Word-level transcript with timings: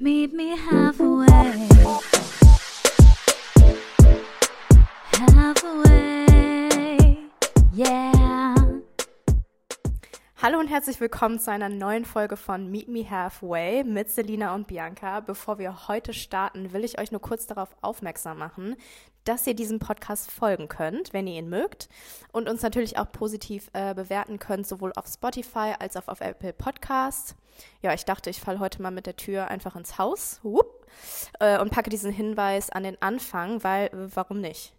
Meet 0.00 0.32
me 0.32 0.56
halfway. 0.56 2.08
Hallo 10.48 10.60
und 10.60 10.68
herzlich 10.68 10.98
willkommen 10.98 11.38
zu 11.38 11.50
einer 11.50 11.68
neuen 11.68 12.06
Folge 12.06 12.38
von 12.38 12.70
Meet 12.70 12.88
Me 12.88 13.10
Halfway 13.10 13.84
mit 13.84 14.10
Selina 14.10 14.54
und 14.54 14.66
Bianca. 14.66 15.20
Bevor 15.20 15.58
wir 15.58 15.88
heute 15.88 16.14
starten, 16.14 16.72
will 16.72 16.84
ich 16.84 16.98
euch 16.98 17.12
nur 17.12 17.20
kurz 17.20 17.46
darauf 17.46 17.68
aufmerksam 17.82 18.38
machen, 18.38 18.76
dass 19.24 19.46
ihr 19.46 19.52
diesem 19.52 19.78
Podcast 19.78 20.30
folgen 20.30 20.68
könnt, 20.68 21.12
wenn 21.12 21.26
ihr 21.26 21.38
ihn 21.38 21.50
mögt 21.50 21.90
und 22.32 22.48
uns 22.48 22.62
natürlich 22.62 22.96
auch 22.96 23.12
positiv 23.12 23.68
äh, 23.74 23.92
bewerten 23.92 24.38
könnt, 24.38 24.66
sowohl 24.66 24.94
auf 24.96 25.06
Spotify 25.06 25.74
als 25.78 25.98
auch 25.98 26.08
auf 26.08 26.22
Apple 26.22 26.54
Podcast. 26.54 27.36
Ja, 27.82 27.92
ich 27.92 28.06
dachte, 28.06 28.30
ich 28.30 28.40
falle 28.40 28.58
heute 28.58 28.80
mal 28.80 28.90
mit 28.90 29.04
der 29.04 29.16
Tür 29.16 29.48
einfach 29.48 29.76
ins 29.76 29.98
Haus 29.98 30.40
Whoop, 30.42 30.86
äh, 31.40 31.60
und 31.60 31.72
packe 31.72 31.90
diesen 31.90 32.10
Hinweis 32.10 32.70
an 32.70 32.84
den 32.84 32.96
Anfang, 33.02 33.62
weil 33.64 33.88
äh, 33.88 34.16
warum 34.16 34.40
nicht? 34.40 34.72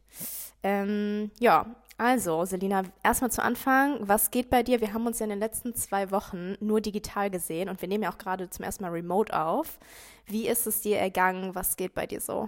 Ähm, 0.63 1.29
ja, 1.37 1.67
also, 1.99 2.45
Selina, 2.45 2.83
erstmal 3.03 3.29
zu 3.29 3.43
Anfang, 3.43 3.99
was 4.07 4.31
geht 4.31 4.49
bei 4.49 4.63
dir? 4.63 4.79
Wir 4.79 4.93
haben 4.93 5.05
uns 5.05 5.19
ja 5.19 5.25
in 5.25 5.31
den 5.31 5.39
letzten 5.39 5.75
zwei 5.75 6.11
Wochen 6.11 6.55
nur 6.61 6.79
digital 6.79 7.29
gesehen 7.29 7.67
und 7.67 7.81
wir 7.81 7.89
nehmen 7.89 8.03
ja 8.05 8.09
auch 8.09 8.17
gerade 8.17 8.49
zum 8.49 8.63
ersten 8.63 8.85
Mal 8.85 8.91
remote 8.91 9.37
auf. 9.37 9.79
Wie 10.25 10.47
ist 10.47 10.65
es 10.65 10.79
dir 10.79 10.97
ergangen? 10.97 11.55
Was 11.55 11.75
geht 11.75 11.93
bei 11.93 12.07
dir 12.07 12.21
so? 12.21 12.47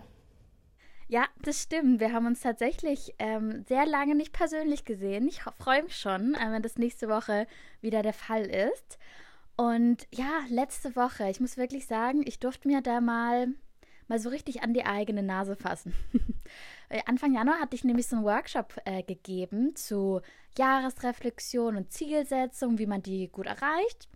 Ja, 1.09 1.25
das 1.41 1.61
stimmt. 1.61 1.99
Wir 1.99 2.13
haben 2.13 2.27
uns 2.27 2.39
tatsächlich 2.39 3.13
ähm, 3.19 3.65
sehr 3.67 3.85
lange 3.85 4.15
nicht 4.15 4.31
persönlich 4.31 4.85
gesehen. 4.85 5.27
Ich 5.27 5.41
freue 5.59 5.83
mich 5.83 5.97
schon, 5.97 6.33
äh, 6.35 6.49
wenn 6.49 6.61
das 6.61 6.77
nächste 6.77 7.09
Woche 7.09 7.45
wieder 7.81 8.03
der 8.03 8.13
Fall 8.13 8.45
ist. 8.45 8.97
Und 9.57 10.07
ja, 10.13 10.31
letzte 10.47 10.95
Woche, 10.95 11.29
ich 11.29 11.41
muss 11.41 11.57
wirklich 11.57 11.87
sagen, 11.87 12.23
ich 12.25 12.39
durfte 12.39 12.69
mir 12.69 12.81
da 12.81 13.01
mal 13.01 13.49
mal 14.11 14.19
so 14.19 14.29
richtig 14.29 14.61
an 14.61 14.73
die 14.73 14.85
eigene 14.85 15.23
Nase 15.23 15.55
fassen. 15.55 15.93
Äh, 16.91 17.01
Anfang 17.05 17.33
Januar 17.33 17.59
hatte 17.59 17.75
ich 17.75 17.83
nämlich 17.83 18.07
so 18.07 18.17
einen 18.17 18.25
Workshop 18.25 18.75
äh, 18.85 19.01
gegeben 19.03 19.75
zu 19.75 20.21
Jahresreflexion 20.57 21.77
und 21.77 21.91
Zielsetzung, 21.91 22.77
wie 22.77 22.85
man 22.85 23.01
die 23.01 23.29
gut 23.29 23.45
erreicht. 23.45 24.09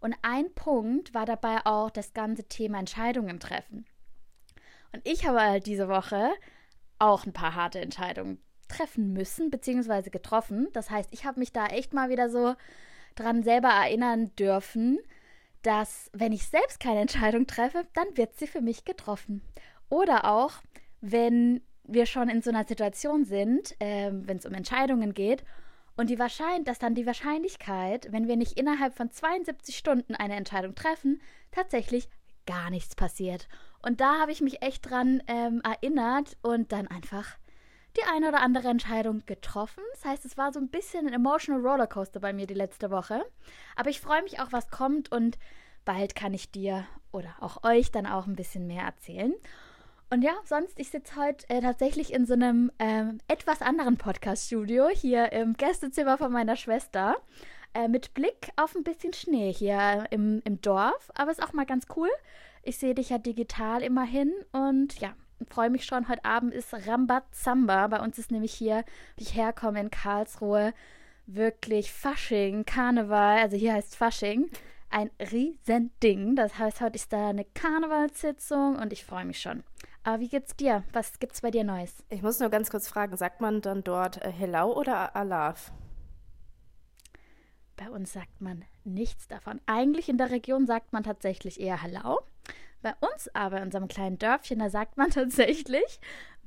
Und 0.00 0.14
ein 0.22 0.52
Punkt 0.54 1.14
war 1.14 1.24
dabei 1.24 1.64
auch 1.64 1.90
das 1.90 2.12
ganze 2.12 2.44
Thema 2.44 2.78
Entscheidungen 2.78 3.40
treffen. 3.40 3.86
Und 4.92 5.00
ich 5.04 5.26
habe 5.26 5.40
halt 5.40 5.66
diese 5.66 5.88
Woche 5.88 6.30
auch 6.98 7.24
ein 7.24 7.32
paar 7.32 7.54
harte 7.54 7.80
Entscheidungen 7.80 8.38
treffen 8.68 9.12
müssen, 9.14 9.50
beziehungsweise 9.50 10.10
getroffen. 10.10 10.68
Das 10.72 10.90
heißt, 10.90 11.08
ich 11.12 11.24
habe 11.24 11.40
mich 11.40 11.52
da 11.52 11.66
echt 11.66 11.94
mal 11.94 12.10
wieder 12.10 12.28
so 12.28 12.54
dran 13.14 13.42
selber 13.42 13.68
erinnern 13.68 14.34
dürfen, 14.36 14.98
dass 15.62 16.10
wenn 16.12 16.32
ich 16.32 16.46
selbst 16.46 16.78
keine 16.78 17.00
Entscheidung 17.00 17.46
treffe, 17.46 17.86
dann 17.94 18.16
wird 18.16 18.36
sie 18.36 18.46
für 18.46 18.60
mich 18.60 18.84
getroffen. 18.84 19.42
Oder 19.88 20.26
auch, 20.26 20.52
wenn 21.00 21.62
wir 21.88 22.06
schon 22.06 22.28
in 22.28 22.42
so 22.42 22.50
einer 22.50 22.64
Situation 22.64 23.24
sind, 23.24 23.74
äh, 23.80 24.10
wenn 24.12 24.36
es 24.36 24.46
um 24.46 24.54
Entscheidungen 24.54 25.14
geht, 25.14 25.42
und 25.96 26.10
die 26.10 26.18
Wahrscheinlichkeit, 26.20 26.68
dass 26.68 26.78
dann 26.78 26.94
die 26.94 27.06
Wahrscheinlichkeit, 27.06 28.12
wenn 28.12 28.28
wir 28.28 28.36
nicht 28.36 28.58
innerhalb 28.58 28.94
von 28.94 29.10
72 29.10 29.76
Stunden 29.76 30.14
eine 30.14 30.36
Entscheidung 30.36 30.76
treffen, 30.76 31.20
tatsächlich 31.50 32.08
gar 32.46 32.70
nichts 32.70 32.94
passiert. 32.94 33.48
Und 33.82 34.00
da 34.00 34.20
habe 34.20 34.30
ich 34.30 34.40
mich 34.40 34.62
echt 34.62 34.88
dran 34.88 35.22
ähm, 35.26 35.60
erinnert 35.64 36.36
und 36.40 36.70
dann 36.70 36.86
einfach 36.86 37.36
die 37.96 38.04
eine 38.14 38.28
oder 38.28 38.40
andere 38.40 38.68
Entscheidung 38.68 39.24
getroffen. 39.26 39.82
Das 39.92 40.04
heißt, 40.04 40.24
es 40.24 40.38
war 40.38 40.52
so 40.52 40.60
ein 40.60 40.68
bisschen 40.68 41.08
ein 41.08 41.14
emotional 41.14 41.60
Rollercoaster 41.60 42.20
bei 42.20 42.32
mir 42.32 42.46
die 42.46 42.54
letzte 42.54 42.90
Woche. 42.90 43.24
Aber 43.74 43.90
ich 43.90 44.00
freue 44.00 44.22
mich 44.22 44.40
auch, 44.40 44.52
was 44.52 44.70
kommt 44.70 45.10
und 45.10 45.36
bald 45.84 46.14
kann 46.14 46.32
ich 46.32 46.50
dir 46.52 46.86
oder 47.10 47.34
auch 47.40 47.64
euch 47.64 47.90
dann 47.90 48.06
auch 48.06 48.26
ein 48.26 48.36
bisschen 48.36 48.66
mehr 48.66 48.84
erzählen. 48.84 49.34
Und 50.10 50.22
ja, 50.22 50.32
sonst, 50.44 50.80
ich 50.80 50.88
sitze 50.88 51.16
heute 51.16 51.48
äh, 51.50 51.60
tatsächlich 51.60 52.14
in 52.14 52.24
so 52.24 52.32
einem 52.32 52.72
ähm, 52.78 53.18
etwas 53.28 53.60
anderen 53.60 53.98
Podcast-Studio 53.98 54.88
hier 54.88 55.32
im 55.32 55.52
Gästezimmer 55.52 56.16
von 56.16 56.32
meiner 56.32 56.56
Schwester. 56.56 57.16
Äh, 57.74 57.88
mit 57.88 58.14
Blick 58.14 58.50
auf 58.56 58.74
ein 58.74 58.84
bisschen 58.84 59.12
Schnee 59.12 59.52
hier 59.52 60.06
im, 60.10 60.40
im 60.44 60.62
Dorf. 60.62 61.10
Aber 61.14 61.30
ist 61.30 61.42
auch 61.42 61.52
mal 61.52 61.66
ganz 61.66 61.84
cool. 61.94 62.08
Ich 62.62 62.78
sehe 62.78 62.94
dich 62.94 63.10
ja 63.10 63.18
digital 63.18 63.82
immerhin. 63.82 64.32
Und 64.52 64.98
ja, 64.98 65.14
freue 65.50 65.68
mich 65.68 65.84
schon. 65.84 66.08
Heute 66.08 66.24
Abend 66.24 66.54
ist 66.54 66.72
Rambazamba. 66.72 67.88
Bei 67.88 68.00
uns 68.00 68.18
ist 68.18 68.30
nämlich 68.30 68.54
hier, 68.54 68.84
wie 69.16 69.24
ich 69.24 69.34
herkomme 69.34 69.78
in 69.78 69.90
Karlsruhe, 69.90 70.72
wirklich 71.26 71.92
Fasching, 71.92 72.64
Karneval. 72.64 73.40
Also 73.40 73.58
hier 73.58 73.74
heißt 73.74 73.94
Fasching. 73.94 74.48
Ein 74.88 75.10
Riesending. 75.20 76.34
Das 76.34 76.58
heißt, 76.58 76.80
heute 76.80 76.96
ist 76.96 77.12
da 77.12 77.28
eine 77.28 77.44
Karnevalssitzung 77.44 78.76
und 78.76 78.94
ich 78.94 79.04
freue 79.04 79.26
mich 79.26 79.38
schon. 79.42 79.62
Aber 80.08 80.20
wie 80.20 80.28
geht's 80.28 80.56
dir? 80.56 80.84
Was 80.94 81.18
gibt's 81.18 81.42
bei 81.42 81.50
dir 81.50 81.64
Neues? 81.64 82.02
Ich 82.08 82.22
muss 82.22 82.40
nur 82.40 82.48
ganz 82.48 82.70
kurz 82.70 82.88
fragen, 82.88 83.14
sagt 83.18 83.42
man 83.42 83.60
dann 83.60 83.84
dort 83.84 84.24
äh, 84.24 84.32
Hello 84.32 84.72
oder 84.72 85.14
Alaf? 85.14 85.70
Bei 87.76 87.90
uns 87.90 88.14
sagt 88.14 88.40
man 88.40 88.64
nichts 88.84 89.28
davon. 89.28 89.60
Eigentlich 89.66 90.08
in 90.08 90.16
der 90.16 90.30
Region 90.30 90.66
sagt 90.66 90.94
man 90.94 91.02
tatsächlich 91.02 91.60
eher 91.60 91.82
Hello. 91.82 92.20
Bei 92.80 92.94
uns 93.00 93.28
aber, 93.34 93.58
in 93.58 93.64
unserem 93.64 93.86
kleinen 93.86 94.18
Dörfchen, 94.18 94.60
da 94.60 94.70
sagt 94.70 94.96
man 94.96 95.10
tatsächlich 95.10 96.00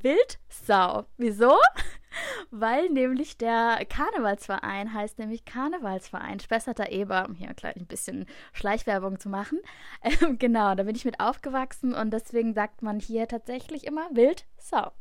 Wildsau. 0.04 1.06
Wieso? 1.18 1.58
Weil 2.52 2.90
nämlich 2.90 3.38
der 3.38 3.86
Karnevalsverein 3.88 4.94
heißt 4.94 5.18
nämlich 5.20 5.46
Karnevalsverein 5.46 6.40
Spesserter 6.40 6.92
Eber, 6.92 7.26
um 7.28 7.36
hier 7.36 7.54
gleich 7.54 7.78
ein 7.78 7.88
bisschen 7.88 8.26
Schleichwerbung 8.54 9.20
zu 9.20 9.30
machen. 9.30 9.60
Ähm, 10.04 10.40
genau, 10.40 10.74
da 10.74 10.84
bin 10.84 10.96
ich 10.96 11.06
mit 11.06 11.20
aufgewachsen 11.20 11.94
und 11.94 12.12
deswegen 12.12 12.56
sagt 12.56 12.82
man 12.82 13.00
hier 13.00 13.28
tatsächlich 13.28 13.86
immer 13.86 14.10
Wildsau. 14.12 14.92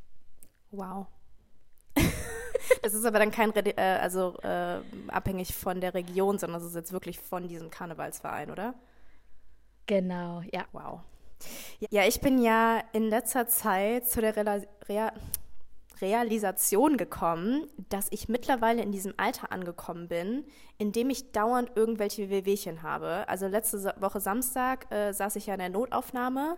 Wow. 0.71 1.07
Es 2.83 2.95
ist 2.95 3.05
aber 3.05 3.19
dann 3.19 3.31
kein, 3.31 3.55
äh, 3.55 3.99
also 4.01 4.37
äh, 4.43 4.81
abhängig 5.09 5.55
von 5.55 5.81
der 5.81 5.95
Region, 5.95 6.39
sondern 6.39 6.61
es 6.61 6.67
ist 6.67 6.75
jetzt 6.75 6.93
wirklich 6.93 7.19
von 7.19 7.49
diesem 7.49 7.71
Karnevalsverein, 7.71 8.51
oder? 8.51 8.75
Genau, 9.87 10.43
ja. 10.53 10.67
Wow. 10.73 11.01
Ja, 11.91 12.07
ich 12.07 12.21
bin 12.21 12.41
ja 12.43 12.83
in 12.93 13.09
letzter 13.09 13.47
Zeit 13.47 14.09
zu 14.09 14.21
der 14.21 14.37
Rela 14.37 14.61
Rea 14.89 15.13
Realisation 16.01 16.97
gekommen, 16.97 17.69
dass 17.89 18.09
ich 18.11 18.29
mittlerweile 18.29 18.83
in 18.83 18.93
diesem 18.93 19.15
Alter 19.17 19.53
angekommen 19.53 20.09
bin, 20.09 20.45
in 20.79 20.93
dem 20.93 21.11
ich 21.11 21.33
dauernd 21.33 21.73
irgendwelche 21.75 22.31
Wehwehchen 22.31 22.83
habe. 22.83 23.29
Also 23.29 23.47
letzte 23.47 23.95
Woche 24.01 24.21
Samstag 24.21 24.91
äh, 24.91 25.13
saß 25.13 25.37
ich 25.37 25.47
ja 25.47 25.55
in 25.55 25.61
der 25.61 25.69
Notaufnahme, 25.69 26.57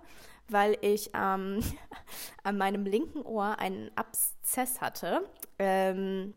weil 0.48 0.76
ich 0.80 1.10
ähm, 1.14 1.60
an 2.44 2.56
meinem 2.56 2.84
linken 2.86 3.22
Ohr 3.22 3.58
einen 3.58 3.90
Abszess 3.96 4.80
hatte. 4.80 5.24
Ähm, 5.58 6.34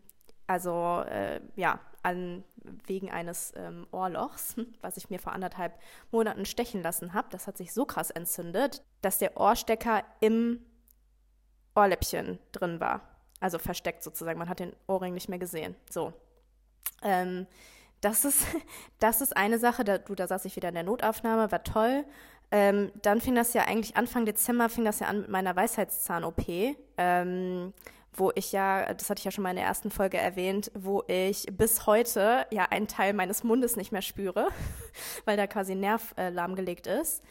also 0.47 1.03
äh, 1.07 1.41
ja, 1.55 1.79
an, 2.03 2.43
wegen 2.85 3.11
eines 3.11 3.53
ähm, 3.55 3.87
Ohrlochs, 3.91 4.55
was 4.81 4.97
ich 4.97 5.09
mir 5.09 5.19
vor 5.19 5.33
anderthalb 5.33 5.79
Monaten 6.11 6.45
stechen 6.45 6.81
lassen 6.81 7.13
habe. 7.13 7.27
Das 7.31 7.47
hat 7.47 7.57
sich 7.57 7.73
so 7.73 7.85
krass 7.85 8.11
entzündet, 8.11 8.83
dass 9.01 9.17
der 9.17 9.37
Ohrstecker 9.37 10.03
im 10.19 10.59
Ohrläppchen 11.75 12.39
drin 12.51 12.79
war. 12.79 13.01
Also 13.39 13.59
versteckt 13.59 14.03
sozusagen. 14.03 14.39
Man 14.39 14.49
hat 14.49 14.59
den 14.59 14.73
Ohrring 14.87 15.13
nicht 15.13 15.29
mehr 15.29 15.39
gesehen. 15.39 15.75
So. 15.89 16.13
Ähm, 17.03 17.47
das 18.01 18.25
ist, 18.25 18.45
das 18.99 19.21
ist 19.21 19.35
eine 19.35 19.59
Sache, 19.59 19.83
da, 19.83 19.97
du, 19.97 20.15
da 20.15 20.27
saß 20.27 20.45
ich 20.45 20.55
wieder 20.55 20.69
in 20.69 20.75
der 20.75 20.83
Notaufnahme, 20.83 21.51
war 21.51 21.63
toll. 21.63 22.05
Ähm, 22.51 22.91
dann 23.01 23.21
fing 23.21 23.35
das 23.35 23.53
ja 23.53 23.63
eigentlich 23.63 23.97
Anfang 23.97 24.25
Dezember 24.25 24.69
fing 24.69 24.85
das 24.85 24.99
ja 24.99 25.07
an 25.07 25.21
mit 25.21 25.29
meiner 25.29 25.55
Weisheitszahn-OP. 25.55 26.75
Ähm, 26.97 27.73
wo 28.15 28.31
ich 28.35 28.51
ja, 28.51 28.93
das 28.93 29.09
hatte 29.09 29.19
ich 29.19 29.25
ja 29.25 29.31
schon 29.31 29.43
mal 29.43 29.51
in 29.51 29.57
der 29.57 29.65
ersten 29.65 29.91
Folge 29.91 30.17
erwähnt, 30.17 30.71
wo 30.73 31.03
ich 31.07 31.45
bis 31.51 31.85
heute 31.85 32.45
ja 32.51 32.65
einen 32.65 32.87
Teil 32.87 33.13
meines 33.13 33.43
Mundes 33.43 33.75
nicht 33.75 33.91
mehr 33.91 34.01
spüre, 34.01 34.49
weil 35.25 35.37
da 35.37 35.47
quasi 35.47 35.75
Nerv 35.75 36.13
äh, 36.17 36.29
lahmgelegt 36.29 36.87
ist. 36.87 37.23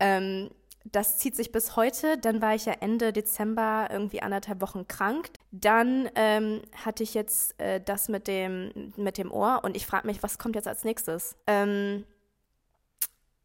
Ähm, 0.00 0.50
das 0.84 1.18
zieht 1.18 1.36
sich 1.36 1.52
bis 1.52 1.76
heute. 1.76 2.18
Dann 2.18 2.40
war 2.40 2.54
ich 2.54 2.66
ja 2.66 2.72
Ende 2.80 3.12
Dezember 3.12 3.88
irgendwie 3.90 4.22
anderthalb 4.22 4.60
Wochen 4.60 4.86
krank. 4.88 5.30
Dann 5.50 6.08
ähm, 6.14 6.62
hatte 6.84 7.02
ich 7.02 7.14
jetzt 7.14 7.60
äh, 7.60 7.80
das 7.80 8.08
mit 8.08 8.26
dem, 8.26 8.92
mit 8.96 9.18
dem 9.18 9.30
Ohr 9.30 9.60
und 9.64 9.76
ich 9.76 9.86
frage 9.86 10.06
mich, 10.06 10.22
was 10.22 10.38
kommt 10.38 10.54
jetzt 10.54 10.68
als 10.68 10.84
nächstes? 10.84 11.36
Ähm, 11.46 12.04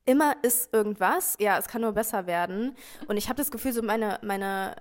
immer 0.05 0.35
ist 0.41 0.73
irgendwas. 0.73 1.35
Ja, 1.39 1.57
es 1.57 1.67
kann 1.67 1.81
nur 1.81 1.93
besser 1.93 2.27
werden. 2.27 2.75
Und 3.07 3.17
ich 3.17 3.29
habe 3.29 3.37
das 3.37 3.51
Gefühl, 3.51 3.73
so 3.73 3.81
meine, 3.81 4.19
meine 4.21 4.75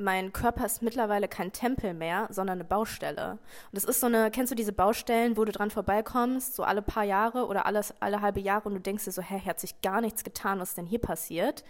mein 0.00 0.32
Körper 0.32 0.66
ist 0.66 0.82
mittlerweile 0.82 1.28
kein 1.28 1.52
Tempel 1.52 1.94
mehr, 1.94 2.26
sondern 2.30 2.58
eine 2.58 2.64
Baustelle. 2.64 3.32
Und 3.32 3.40
das 3.72 3.84
ist 3.84 4.00
so 4.00 4.06
eine, 4.06 4.30
kennst 4.30 4.50
du 4.50 4.56
diese 4.56 4.72
Baustellen, 4.72 5.36
wo 5.36 5.44
du 5.44 5.52
dran 5.52 5.70
vorbeikommst, 5.70 6.56
so 6.56 6.64
alle 6.64 6.82
paar 6.82 7.04
Jahre 7.04 7.46
oder 7.46 7.66
alles, 7.66 7.94
alle 8.00 8.20
halbe 8.20 8.40
Jahre 8.40 8.68
und 8.68 8.74
du 8.74 8.80
denkst 8.80 9.04
dir 9.04 9.12
so, 9.12 9.22
hä, 9.22 9.38
hier 9.38 9.50
hat 9.50 9.60
sich 9.60 9.80
gar 9.82 10.00
nichts 10.00 10.24
getan, 10.24 10.58
was 10.58 10.74
denn 10.74 10.86
hier 10.86 11.00
passiert? 11.00 11.64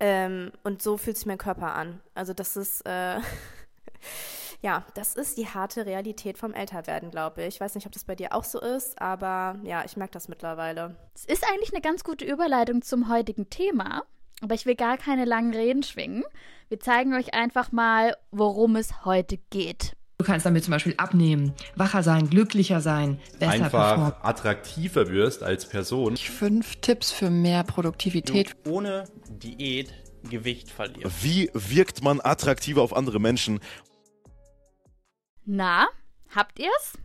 Ähm, 0.00 0.52
und 0.64 0.82
so 0.82 0.96
fühlt 0.96 1.16
sich 1.16 1.26
mein 1.26 1.38
Körper 1.38 1.74
an. 1.74 2.00
Also 2.14 2.34
das 2.34 2.56
ist, 2.56 2.84
äh, 2.86 3.20
ja, 4.62 4.84
das 4.94 5.14
ist 5.14 5.38
die 5.38 5.46
harte 5.46 5.86
Realität 5.86 6.36
vom 6.36 6.52
Älterwerden, 6.52 7.10
glaube 7.10 7.42
ich. 7.42 7.54
Ich 7.54 7.60
weiß 7.60 7.74
nicht, 7.74 7.86
ob 7.86 7.92
das 7.92 8.04
bei 8.04 8.16
dir 8.16 8.34
auch 8.34 8.44
so 8.44 8.60
ist, 8.60 9.00
aber 9.00 9.58
ja, 9.62 9.84
ich 9.84 9.96
merke 9.96 10.12
das 10.12 10.28
mittlerweile. 10.28 10.96
Es 11.14 11.24
ist 11.24 11.44
eigentlich 11.48 11.72
eine 11.72 11.82
ganz 11.82 12.02
gute 12.02 12.24
Überleitung 12.24 12.82
zum 12.82 13.08
heutigen 13.08 13.48
Thema, 13.48 14.02
aber 14.44 14.54
ich 14.54 14.66
will 14.66 14.76
gar 14.76 14.98
keine 14.98 15.24
langen 15.24 15.54
Reden 15.54 15.82
schwingen. 15.82 16.22
Wir 16.68 16.78
zeigen 16.78 17.14
euch 17.14 17.32
einfach 17.32 17.72
mal, 17.72 18.14
worum 18.30 18.76
es 18.76 19.04
heute 19.06 19.38
geht. 19.48 19.96
Du 20.18 20.24
kannst 20.24 20.46
damit 20.46 20.64
zum 20.64 20.70
Beispiel 20.70 20.94
abnehmen, 20.98 21.54
wacher 21.74 22.02
sein, 22.02 22.28
glücklicher 22.28 22.80
sein, 22.80 23.18
besser 23.38 23.52
einfach 23.52 23.70
performen. 23.70 24.12
attraktiver 24.22 25.08
wirst 25.08 25.42
als 25.42 25.66
Person. 25.66 26.16
Fünf 26.16 26.76
Tipps 26.76 27.10
für 27.10 27.30
mehr 27.30 27.64
Produktivität. 27.64 28.54
ohne 28.68 29.04
Diät 29.28 29.92
Gewicht 30.30 30.70
verlieren. 30.70 31.10
Wie 31.20 31.50
wirkt 31.52 32.02
man 32.02 32.20
attraktiver 32.20 32.82
auf 32.82 32.94
andere 32.94 33.20
Menschen? 33.20 33.60
Na, 35.44 35.88
habt 36.34 36.58
ihr's? 36.58 36.98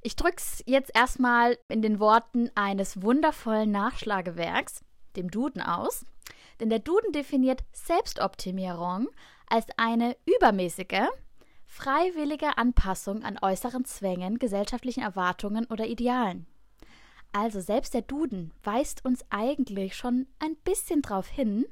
Ich 0.00 0.16
drück's 0.16 0.62
jetzt 0.66 0.90
erstmal 0.94 1.58
in 1.68 1.82
den 1.82 1.98
Worten 1.98 2.50
eines 2.54 3.02
wundervollen 3.02 3.70
Nachschlagewerks, 3.70 4.80
dem 5.16 5.30
Duden, 5.30 5.60
aus. 5.60 6.04
Denn 6.60 6.70
der 6.70 6.78
Duden 6.78 7.12
definiert 7.12 7.64
Selbstoptimierung 7.72 9.08
als 9.48 9.66
eine 9.76 10.16
übermäßige, 10.26 11.08
freiwillige 11.66 12.56
Anpassung 12.56 13.22
an 13.24 13.38
äußeren 13.40 13.84
Zwängen, 13.84 14.38
gesellschaftlichen 14.38 15.02
Erwartungen 15.02 15.66
oder 15.66 15.86
Idealen. 15.86 16.46
Also 17.32 17.60
selbst 17.60 17.94
der 17.94 18.02
Duden 18.02 18.52
weist 18.62 19.04
uns 19.04 19.24
eigentlich 19.28 19.96
schon 19.96 20.28
ein 20.38 20.54
bisschen 20.64 21.02
darauf 21.02 21.26
hin, 21.26 21.66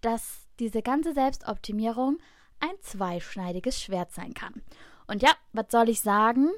dass 0.00 0.46
diese 0.58 0.82
ganze 0.82 1.12
Selbstoptimierung 1.12 2.18
ein 2.58 2.74
zweischneidiges 2.80 3.80
Schwert 3.80 4.12
sein 4.12 4.34
kann. 4.34 4.62
Und 5.06 5.22
ja, 5.22 5.30
was 5.52 5.66
soll 5.70 5.88
ich 5.88 6.00
sagen? 6.00 6.50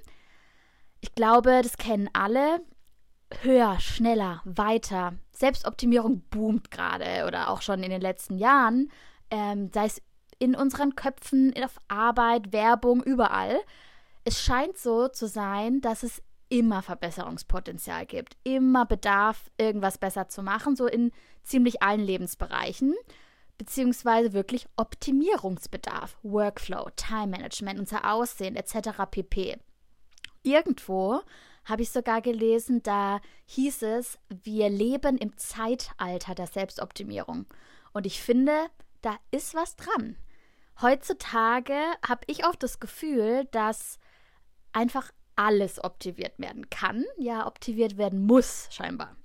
Ich 1.01 1.15
glaube, 1.15 1.61
das 1.63 1.77
kennen 1.77 2.09
alle. 2.13 2.63
Höher, 3.43 3.79
schneller, 3.79 4.41
weiter. 4.45 5.15
Selbstoptimierung 5.33 6.23
boomt 6.31 6.71
gerade 6.71 7.27
oder 7.27 7.51
auch 7.51 7.63
schon 7.63 7.83
in 7.83 7.91
den 7.91 8.01
letzten 8.01 8.39
Jahren. 8.39 8.91
Ähm, 9.31 9.71
sei 9.73 9.87
es 9.87 10.03
in 10.39 10.55
unseren 10.55 10.95
Köpfen, 10.95 11.53
auf 11.63 11.79
Arbeit, 11.89 12.53
Werbung, 12.53 13.03
überall. 13.03 13.61
Es 14.25 14.43
scheint 14.43 14.79
so 14.79 15.09
zu 15.09 15.27
sein, 15.27 15.81
dass 15.81 16.03
es 16.03 16.23
immer 16.49 16.83
Verbesserungspotenzial 16.83 18.07
gibt, 18.07 18.37
immer 18.45 18.87
Bedarf, 18.87 19.51
irgendwas 19.59 19.99
besser 19.99 20.29
zu 20.29 20.43
machen, 20.43 20.77
so 20.77 20.87
in 20.87 21.13
ziemlich 21.43 21.83
allen 21.83 22.01
Lebensbereichen, 22.01 22.95
beziehungsweise 23.59 24.33
wirklich 24.33 24.67
Optimierungsbedarf, 24.77 26.17
Workflow, 26.23 26.89
Time 26.97 27.29
Management, 27.29 27.79
unser 27.79 28.11
Aussehen 28.11 28.57
etc. 28.57 28.91
pp. 29.11 29.59
Irgendwo 30.43 31.21
habe 31.69 31.83
ich 31.83 31.91
sogar 31.91 32.23
gelesen, 32.23 32.83
da 32.83 33.21
hieß 33.47 33.83
es, 33.83 34.19
wir 34.29 34.71
leben 34.71 35.19
im 35.19 35.37
Zeitalter 35.37 36.35
der 36.35 36.47
Selbstoptimierung. 36.47 37.47
Und 37.93 38.07
ich 38.07 38.23
finde, 38.23 38.53
da 39.03 39.17
ist 39.31 39.55
was 39.55 39.77
dran. 39.77 40.17
Heutzutage 40.81 41.77
habe 42.07 42.23
ich 42.27 42.47
oft 42.47 42.63
das 42.63 42.81
Gefühl, 42.81 43.47
dass 43.51 43.99
einfach 44.73 45.11
alles 45.37 45.83
optimiert 45.83 46.39
werden 46.39 46.69
kann, 46.71 47.05
ja, 47.17 47.47
optimiert 47.47 47.97
werden 47.97 48.27
muss, 48.27 48.69
scheinbar. 48.71 49.17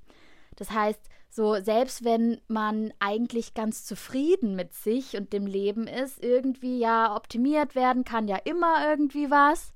Das 0.56 0.72
heißt, 0.72 1.02
so 1.30 1.60
selbst 1.60 2.04
wenn 2.04 2.40
man 2.48 2.94
eigentlich 3.00 3.56
ganz 3.56 3.86
zufrieden 3.86 4.56
mit 4.56 4.74
sich 4.74 5.18
und 5.18 5.34
dem 5.34 5.48
Leben 5.48 5.88
ist, 5.88 6.24
irgendwie 6.24 6.78
ja 6.78 7.16
optimiert 7.16 7.74
werden 7.74 8.04
kann 8.04 8.28
ja 8.28 8.38
immer 8.38 8.88
irgendwie 8.88 9.32
was. 9.32 9.74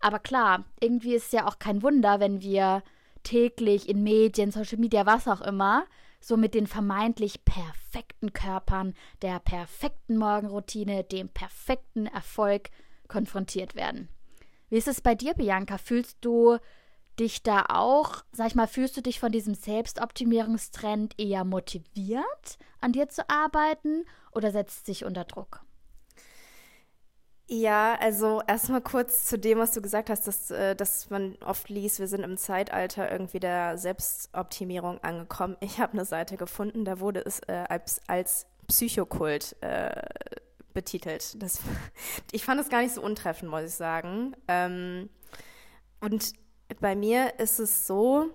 Aber 0.00 0.18
klar, 0.18 0.64
irgendwie 0.80 1.14
ist 1.14 1.26
es 1.26 1.32
ja 1.32 1.46
auch 1.46 1.58
kein 1.58 1.82
Wunder, 1.82 2.20
wenn 2.20 2.40
wir 2.40 2.82
täglich 3.22 3.88
in 3.88 4.02
Medien, 4.02 4.50
Social 4.50 4.78
Media, 4.78 5.06
was 5.06 5.28
auch 5.28 5.40
immer, 5.40 5.86
so 6.20 6.36
mit 6.36 6.54
den 6.54 6.66
vermeintlich 6.66 7.44
perfekten 7.44 8.32
Körpern, 8.32 8.94
der 9.22 9.38
perfekten 9.38 10.16
Morgenroutine, 10.16 11.04
dem 11.04 11.28
perfekten 11.28 12.06
Erfolg 12.06 12.70
konfrontiert 13.08 13.74
werden. 13.74 14.08
Wie 14.68 14.76
ist 14.76 14.88
es 14.88 15.00
bei 15.00 15.14
dir, 15.14 15.34
Bianca? 15.34 15.78
Fühlst 15.78 16.18
du 16.20 16.58
dich 17.18 17.42
da 17.42 17.66
auch, 17.68 18.22
sag 18.32 18.48
ich 18.48 18.54
mal, 18.54 18.68
fühlst 18.68 18.96
du 18.96 19.00
dich 19.00 19.18
von 19.18 19.32
diesem 19.32 19.54
Selbstoptimierungstrend 19.54 21.18
eher 21.18 21.44
motiviert, 21.44 22.58
an 22.80 22.92
dir 22.92 23.08
zu 23.08 23.28
arbeiten 23.28 24.04
oder 24.32 24.52
setzt 24.52 24.88
dich 24.88 25.04
unter 25.04 25.24
Druck? 25.24 25.62
Ja, 27.50 27.94
also 27.98 28.42
erstmal 28.46 28.82
kurz 28.82 29.24
zu 29.24 29.38
dem, 29.38 29.58
was 29.58 29.72
du 29.72 29.80
gesagt 29.80 30.10
hast, 30.10 30.26
dass, 30.26 30.50
äh, 30.50 30.76
dass 30.76 31.08
man 31.08 31.34
oft 31.36 31.70
liest, 31.70 31.98
wir 31.98 32.06
sind 32.06 32.22
im 32.22 32.36
Zeitalter 32.36 33.10
irgendwie 33.10 33.40
der 33.40 33.78
Selbstoptimierung 33.78 35.02
angekommen. 35.02 35.56
Ich 35.60 35.80
habe 35.80 35.94
eine 35.94 36.04
Seite 36.04 36.36
gefunden, 36.36 36.84
da 36.84 37.00
wurde 37.00 37.20
es 37.24 37.40
äh, 37.48 37.64
als, 37.70 38.02
als 38.06 38.46
Psychokult 38.66 39.56
äh, 39.62 40.02
betitelt. 40.74 41.42
Das, 41.42 41.60
ich 42.32 42.44
fand 42.44 42.60
es 42.60 42.68
gar 42.68 42.82
nicht 42.82 42.94
so 42.94 43.00
untreffend, 43.00 43.50
muss 43.50 43.62
ich 43.62 43.74
sagen. 43.74 44.36
Ähm, 44.46 45.08
und 46.00 46.34
bei 46.80 46.94
mir 46.94 47.38
ist 47.38 47.60
es 47.60 47.86
so, 47.86 48.26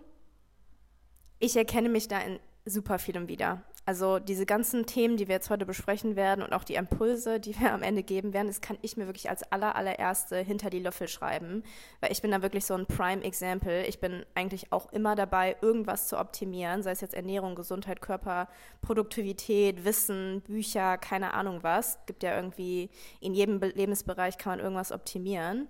ich 1.37 1.55
erkenne 1.55 1.89
mich 1.89 2.07
da 2.07 2.19
in 2.19 2.39
super 2.65 2.97
vielem 2.97 3.27
wieder. 3.27 3.61
Also 3.85 4.17
diese 4.19 4.45
ganzen 4.45 4.85
Themen, 4.85 5.17
die 5.17 5.27
wir 5.27 5.35
jetzt 5.35 5.49
heute 5.49 5.65
besprechen 5.65 6.15
werden 6.15 6.41
und 6.41 6.53
auch 6.53 6.63
die 6.63 6.75
Impulse, 6.75 7.41
die 7.41 7.59
wir 7.59 7.73
am 7.73 7.83
Ende 7.83 8.01
geben 8.01 8.33
werden, 8.33 8.47
das 8.47 8.61
kann 8.61 8.77
ich 8.81 8.95
mir 8.95 9.07
wirklich 9.07 9.29
als 9.29 9.43
aller, 9.51 9.75
allererste 9.75 10.37
hinter 10.37 10.69
die 10.69 10.79
Löffel 10.79 11.09
schreiben, 11.09 11.63
weil 11.99 12.13
ich 12.13 12.21
bin 12.21 12.31
da 12.31 12.41
wirklich 12.41 12.63
so 12.63 12.75
ein 12.75 12.85
Prime 12.85 13.21
Example. 13.23 13.85
Ich 13.85 13.99
bin 13.99 14.25
eigentlich 14.35 14.71
auch 14.71 14.89
immer 14.93 15.15
dabei, 15.15 15.57
irgendwas 15.59 16.07
zu 16.07 16.17
optimieren, 16.17 16.81
sei 16.81 16.91
es 16.91 17.01
jetzt 17.01 17.13
Ernährung, 17.13 17.55
Gesundheit, 17.55 17.99
Körper, 17.99 18.47
Produktivität, 18.81 19.83
Wissen, 19.83 20.41
Bücher, 20.41 20.97
keine 20.97 21.33
Ahnung 21.33 21.61
was. 21.61 21.99
Gibt 22.05 22.23
ja 22.23 22.37
irgendwie, 22.37 22.89
in 23.19 23.33
jedem 23.33 23.59
Lebensbereich 23.59 24.37
kann 24.37 24.53
man 24.53 24.59
irgendwas 24.61 24.93
optimieren. 24.93 25.67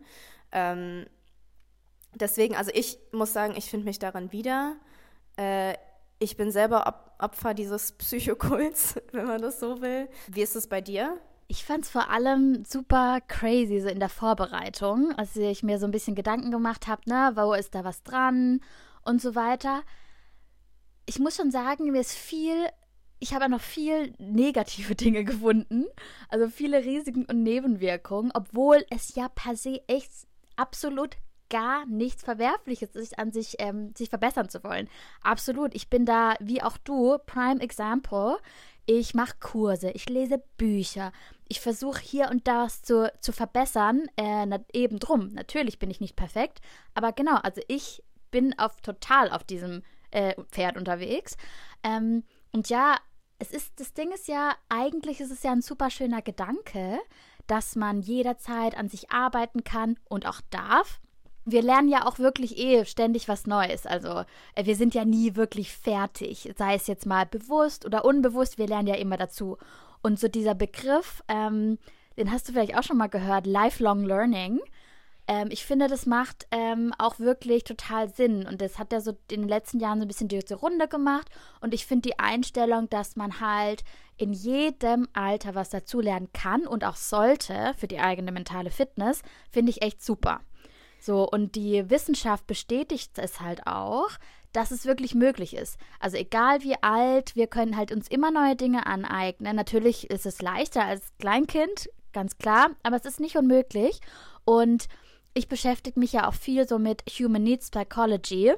Ähm, 0.51 1.07
deswegen, 2.13 2.55
also 2.55 2.69
ich 2.75 2.99
muss 3.11 3.33
sagen, 3.33 3.55
ich 3.57 3.71
finde 3.71 3.85
mich 3.85 3.97
daran 3.97 4.31
wieder. 4.31 4.75
Äh, 5.35 5.73
ich 6.23 6.37
bin 6.37 6.51
selber 6.51 6.87
Op 6.87 7.11
Opfer 7.19 7.53
dieses 7.53 7.93
Psychokults, 7.93 8.95
wenn 9.11 9.27
man 9.27 9.41
das 9.41 9.59
so 9.59 9.81
will. 9.81 10.09
Wie 10.27 10.41
ist 10.41 10.55
es 10.55 10.67
bei 10.67 10.81
dir? 10.81 11.17
Ich 11.47 11.63
fand 11.63 11.85
es 11.85 11.89
vor 11.89 12.09
allem 12.09 12.65
super 12.65 13.19
crazy 13.27 13.79
so 13.79 13.87
in 13.87 13.99
der 13.99 14.09
Vorbereitung, 14.09 15.13
als 15.15 15.35
ich 15.35 15.63
mir 15.63 15.79
so 15.79 15.85
ein 15.85 15.91
bisschen 15.91 16.15
Gedanken 16.15 16.51
gemacht 16.51 16.87
habe, 16.87 17.01
ne, 17.05 17.31
wo 17.35 17.53
ist 17.53 17.75
da 17.75 17.83
was 17.83 18.03
dran 18.03 18.61
und 19.05 19.21
so 19.21 19.35
weiter. 19.35 19.83
Ich 21.05 21.19
muss 21.19 21.35
schon 21.35 21.51
sagen, 21.51 21.91
mir 21.91 22.01
ist 22.01 22.13
viel, 22.13 22.67
ich 23.19 23.33
habe 23.33 23.47
noch 23.47 23.61
viel 23.61 24.13
negative 24.17 24.95
Dinge 25.03 25.23
gefunden, 25.23 25.85
also 26.29 26.49
viele 26.49 26.83
Risiken 26.83 27.25
und 27.25 27.43
Nebenwirkungen, 27.43 28.31
obwohl 28.33 28.83
es 28.89 29.15
ja 29.15 29.29
per 29.29 29.55
se 29.55 29.81
echt 29.87 30.11
absolut 30.55 31.15
gar 31.53 31.85
nichts 31.85 32.23
Verwerfliches 32.23 32.95
ist, 32.95 33.19
an 33.19 33.31
sich, 33.31 33.57
ähm, 33.59 33.93
sich 33.95 34.09
verbessern 34.09 34.49
zu 34.49 34.63
wollen. 34.63 34.89
Absolut. 35.21 35.75
Ich 35.75 35.87
bin 35.87 36.03
da, 36.03 36.33
wie 36.39 36.63
auch 36.63 36.77
du, 36.79 37.19
Prime 37.27 37.61
Example. 37.61 38.37
Ich 38.87 39.13
mache 39.13 39.35
Kurse, 39.39 39.91
ich 39.91 40.09
lese 40.09 40.43
Bücher, 40.57 41.11
ich 41.47 41.61
versuche 41.61 42.01
hier 42.01 42.29
und 42.31 42.47
da 42.47 42.67
zu, 42.67 43.13
zu 43.21 43.31
verbessern. 43.31 44.07
Äh, 44.17 44.47
na, 44.47 44.59
eben 44.73 44.97
drum. 44.97 45.27
Natürlich 45.33 45.77
bin 45.77 45.91
ich 45.91 46.01
nicht 46.01 46.15
perfekt, 46.15 46.59
aber 46.95 47.11
genau, 47.11 47.35
also 47.35 47.61
ich 47.67 48.03
bin 48.31 48.57
auf 48.57 48.81
total 48.81 49.29
auf 49.29 49.43
diesem 49.43 49.83
äh, 50.09 50.33
Pferd 50.49 50.75
unterwegs. 50.75 51.37
Ähm, 51.83 52.23
und 52.51 52.69
ja, 52.69 52.97
es 53.37 53.51
ist, 53.51 53.79
das 53.79 53.93
Ding 53.93 54.11
ist 54.11 54.27
ja, 54.27 54.55
eigentlich 54.69 55.21
ist 55.21 55.31
es 55.31 55.43
ja 55.43 55.51
ein 55.51 55.61
super 55.61 55.91
schöner 55.91 56.23
Gedanke, 56.23 56.99
dass 57.45 57.75
man 57.75 58.01
jederzeit 58.01 58.75
an 58.75 58.89
sich 58.89 59.11
arbeiten 59.11 59.63
kann 59.63 59.99
und 60.09 60.25
auch 60.25 60.41
darf 60.49 60.99
wir 61.45 61.61
lernen 61.61 61.89
ja 61.89 62.05
auch 62.07 62.19
wirklich 62.19 62.57
eh 62.57 62.85
ständig 62.85 63.27
was 63.27 63.47
Neues. 63.47 63.85
Also 63.85 64.23
äh, 64.55 64.65
wir 64.65 64.75
sind 64.75 64.93
ja 64.93 65.05
nie 65.05 65.35
wirklich 65.35 65.71
fertig, 65.73 66.51
sei 66.57 66.75
es 66.75 66.87
jetzt 66.87 67.05
mal 67.05 67.25
bewusst 67.25 67.85
oder 67.85 68.05
unbewusst, 68.05 68.57
wir 68.57 68.67
lernen 68.67 68.87
ja 68.87 68.95
immer 68.95 69.17
dazu. 69.17 69.57
Und 70.01 70.19
so 70.19 70.27
dieser 70.27 70.55
Begriff, 70.55 71.23
ähm, 71.27 71.77
den 72.17 72.31
hast 72.31 72.47
du 72.47 72.53
vielleicht 72.53 72.77
auch 72.77 72.83
schon 72.83 72.97
mal 72.97 73.07
gehört, 73.07 73.47
Lifelong 73.47 74.05
Learning. 74.05 74.59
Ähm, 75.27 75.47
ich 75.49 75.65
finde, 75.65 75.87
das 75.87 76.05
macht 76.05 76.47
ähm, 76.51 76.93
auch 76.97 77.19
wirklich 77.19 77.63
total 77.63 78.09
Sinn. 78.09 78.45
Und 78.45 78.61
das 78.61 78.77
hat 78.77 78.91
er 78.91 79.01
so 79.01 79.11
in 79.31 79.41
den 79.41 79.47
letzten 79.47 79.79
Jahren 79.79 79.99
so 79.99 80.05
ein 80.05 80.09
bisschen 80.09 80.27
die 80.27 80.39
Runde 80.53 80.87
gemacht. 80.87 81.29
Und 81.61 81.73
ich 81.73 81.85
finde 81.85 82.09
die 82.09 82.19
Einstellung, 82.19 82.89
dass 82.89 83.15
man 83.15 83.39
halt 83.39 83.83
in 84.17 84.33
jedem 84.33 85.07
Alter 85.13 85.55
was 85.55 85.69
dazulernen 85.69 86.29
kann 86.33 86.67
und 86.67 86.83
auch 86.83 86.97
sollte 86.97 87.73
für 87.77 87.87
die 87.87 87.99
eigene 87.99 88.31
mentale 88.31 88.69
Fitness, 88.69 89.21
finde 89.49 89.71
ich 89.71 89.81
echt 89.81 90.03
super. 90.03 90.41
So, 91.05 91.27
und 91.27 91.55
die 91.55 91.89
Wissenschaft 91.89 92.47
bestätigt 92.47 93.19
es 93.19 93.41
halt 93.41 93.67
auch, 93.67 94.07
dass 94.53 94.71
es 94.71 94.85
wirklich 94.85 95.13
möglich 95.13 95.53
ist. 95.53 95.77
Also 95.99 96.15
egal 96.15 96.63
wie 96.63 96.81
alt, 96.81 97.35
wir 97.35 97.47
können 97.47 97.75
halt 97.75 97.91
uns 97.91 98.07
immer 98.07 98.31
neue 98.31 98.55
Dinge 98.55 98.85
aneignen. 98.85 99.53
Natürlich 99.53 100.09
ist 100.09 100.25
es 100.25 100.41
leichter 100.41 100.85
als 100.85 101.11
Kleinkind, 101.19 101.89
ganz 102.13 102.37
klar, 102.37 102.69
aber 102.83 102.95
es 102.95 103.03
ist 103.03 103.19
nicht 103.19 103.35
unmöglich. 103.35 103.99
Und 104.45 104.87
ich 105.33 105.49
beschäftige 105.49 105.99
mich 105.99 106.13
ja 106.13 106.25
auch 106.25 106.35
viel 106.35 106.65
so 106.69 106.79
mit 106.79 107.01
Human 107.19 107.43
Needs 107.43 107.69
Psychology, 107.69 108.53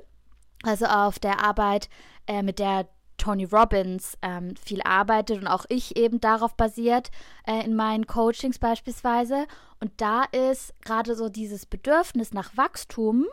also 0.61 0.85
auf 0.85 1.17
der 1.17 1.43
Arbeit, 1.43 1.89
äh, 2.27 2.43
mit 2.43 2.59
der 2.59 2.87
Tony 3.17 3.45
Robbins 3.45 4.17
ähm, 4.21 4.55
viel 4.55 4.81
arbeitet 4.83 5.39
und 5.39 5.47
auch 5.47 5.65
ich 5.69 5.97
eben 5.97 6.19
darauf 6.19 6.55
basiert 6.55 7.11
äh, 7.47 7.63
in 7.63 7.75
meinen 7.75 8.07
Coachings 8.07 8.59
beispielsweise. 8.59 9.45
Und 9.79 9.91
da 9.97 10.23
ist 10.23 10.73
gerade 10.81 11.15
so 11.15 11.29
dieses 11.29 11.65
Bedürfnis 11.65 12.33
nach 12.33 12.55
Wachstum 12.55 13.25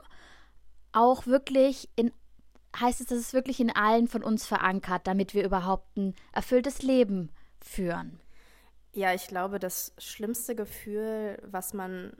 auch 0.92 1.26
wirklich 1.26 1.88
in 1.96 2.12
heißt 2.78 3.00
es, 3.02 3.08
das 3.08 3.18
ist 3.18 3.34
wirklich 3.34 3.60
in 3.60 3.70
allen 3.70 4.08
von 4.08 4.22
uns 4.22 4.46
verankert, 4.46 5.06
damit 5.06 5.34
wir 5.34 5.44
überhaupt 5.44 5.96
ein 5.96 6.14
erfülltes 6.32 6.82
Leben 6.82 7.30
führen. 7.60 8.18
Ja, 8.94 9.14
ich 9.14 9.26
glaube, 9.26 9.58
das 9.58 9.92
schlimmste 9.98 10.54
Gefühl, 10.54 11.38
was 11.44 11.74
man 11.74 12.12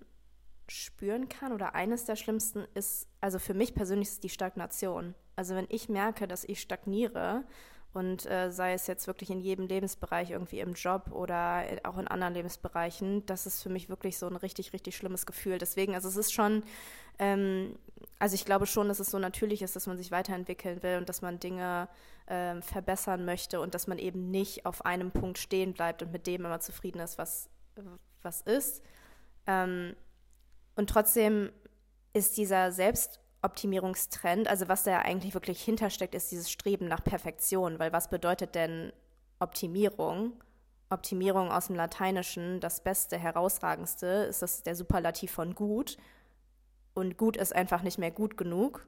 spüren 0.68 1.28
kann 1.28 1.52
oder 1.52 1.74
eines 1.74 2.04
der 2.04 2.16
schlimmsten 2.16 2.64
ist, 2.74 3.08
also 3.20 3.38
für 3.38 3.54
mich 3.54 3.74
persönlich 3.74 4.08
ist 4.08 4.24
die 4.24 4.28
Stagnation. 4.28 5.14
Also 5.36 5.54
wenn 5.54 5.66
ich 5.68 5.88
merke, 5.88 6.28
dass 6.28 6.44
ich 6.44 6.60
stagniere 6.60 7.44
und 7.92 8.24
äh, 8.30 8.50
sei 8.50 8.72
es 8.72 8.86
jetzt 8.86 9.06
wirklich 9.06 9.30
in 9.30 9.40
jedem 9.40 9.66
Lebensbereich, 9.66 10.30
irgendwie 10.30 10.60
im 10.60 10.72
Job 10.72 11.10
oder 11.12 11.64
auch 11.84 11.98
in 11.98 12.08
anderen 12.08 12.34
Lebensbereichen, 12.34 13.26
das 13.26 13.46
ist 13.46 13.62
für 13.62 13.68
mich 13.68 13.88
wirklich 13.88 14.18
so 14.18 14.26
ein 14.26 14.36
richtig, 14.36 14.72
richtig 14.72 14.96
schlimmes 14.96 15.26
Gefühl. 15.26 15.58
Deswegen, 15.58 15.94
also 15.94 16.08
es 16.08 16.16
ist 16.16 16.32
schon, 16.32 16.62
ähm, 17.18 17.78
also 18.18 18.34
ich 18.34 18.46
glaube 18.46 18.66
schon, 18.66 18.88
dass 18.88 19.00
es 19.00 19.10
so 19.10 19.18
natürlich 19.18 19.60
ist, 19.60 19.76
dass 19.76 19.86
man 19.86 19.98
sich 19.98 20.10
weiterentwickeln 20.10 20.82
will 20.82 20.96
und 20.98 21.08
dass 21.08 21.20
man 21.20 21.38
Dinge 21.38 21.88
ähm, 22.28 22.62
verbessern 22.62 23.24
möchte 23.26 23.60
und 23.60 23.74
dass 23.74 23.86
man 23.86 23.98
eben 23.98 24.30
nicht 24.30 24.64
auf 24.64 24.86
einem 24.86 25.10
Punkt 25.10 25.38
stehen 25.38 25.74
bleibt 25.74 26.02
und 26.02 26.12
mit 26.12 26.26
dem 26.26 26.46
immer 26.46 26.60
zufrieden 26.60 27.00
ist, 27.00 27.18
was, 27.18 27.50
was 28.22 28.40
ist. 28.40 28.82
Ähm, 29.46 29.94
und 30.74 30.88
trotzdem 30.88 31.50
ist 32.12 32.36
dieser 32.36 32.72
Selbstoptimierungstrend, 32.72 34.48
also 34.48 34.68
was 34.68 34.84
da 34.84 34.98
eigentlich 34.98 35.34
wirklich 35.34 35.62
hintersteckt, 35.62 36.14
ist 36.14 36.30
dieses 36.30 36.50
Streben 36.50 36.86
nach 36.88 37.02
Perfektion. 37.02 37.78
Weil 37.78 37.92
was 37.92 38.08
bedeutet 38.08 38.54
denn 38.54 38.92
Optimierung? 39.38 40.34
Optimierung 40.90 41.50
aus 41.50 41.68
dem 41.68 41.76
Lateinischen, 41.76 42.60
das 42.60 42.82
Beste, 42.82 43.18
Herausragendste, 43.18 44.06
ist 44.06 44.42
das 44.42 44.62
der 44.62 44.76
Superlativ 44.76 45.32
von 45.32 45.54
gut. 45.54 45.96
Und 46.94 47.16
gut 47.16 47.38
ist 47.38 47.54
einfach 47.54 47.82
nicht 47.82 47.98
mehr 47.98 48.10
gut 48.10 48.36
genug. 48.36 48.86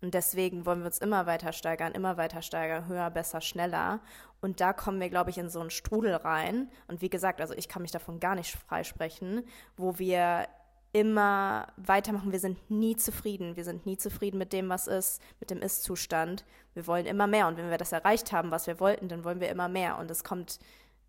Und 0.00 0.14
deswegen 0.14 0.66
wollen 0.66 0.80
wir 0.80 0.86
uns 0.86 0.98
immer 0.98 1.26
weiter 1.26 1.52
steigern, 1.52 1.92
immer 1.92 2.16
weiter 2.16 2.42
steigern, 2.42 2.86
höher, 2.86 3.10
besser, 3.10 3.40
schneller. 3.40 4.00
Und 4.40 4.60
da 4.60 4.72
kommen 4.72 5.00
wir, 5.00 5.08
glaube 5.08 5.30
ich, 5.30 5.38
in 5.38 5.48
so 5.48 5.60
einen 5.60 5.70
Strudel 5.70 6.14
rein. 6.14 6.70
Und 6.88 7.00
wie 7.00 7.08
gesagt, 7.08 7.40
also 7.40 7.54
ich 7.54 7.68
kann 7.68 7.82
mich 7.82 7.90
davon 7.90 8.20
gar 8.20 8.34
nicht 8.34 8.54
freisprechen, 8.54 9.44
wo 9.76 9.98
wir 9.98 10.46
immer 10.94 11.66
weitermachen. 11.76 12.30
Wir 12.30 12.38
sind 12.38 12.70
nie 12.70 12.96
zufrieden. 12.96 13.56
Wir 13.56 13.64
sind 13.64 13.84
nie 13.84 13.96
zufrieden 13.96 14.38
mit 14.38 14.52
dem, 14.52 14.68
was 14.68 14.86
ist, 14.86 15.20
mit 15.40 15.50
dem 15.50 15.60
Ist-Zustand. 15.60 16.44
Wir 16.72 16.86
wollen 16.86 17.04
immer 17.04 17.26
mehr. 17.26 17.48
Und 17.48 17.56
wenn 17.56 17.68
wir 17.68 17.78
das 17.78 17.90
erreicht 17.90 18.32
haben, 18.32 18.52
was 18.52 18.68
wir 18.68 18.78
wollten, 18.78 19.08
dann 19.08 19.24
wollen 19.24 19.40
wir 19.40 19.50
immer 19.50 19.68
mehr. 19.68 19.98
Und 19.98 20.08
es 20.10 20.22
kommt, 20.22 20.60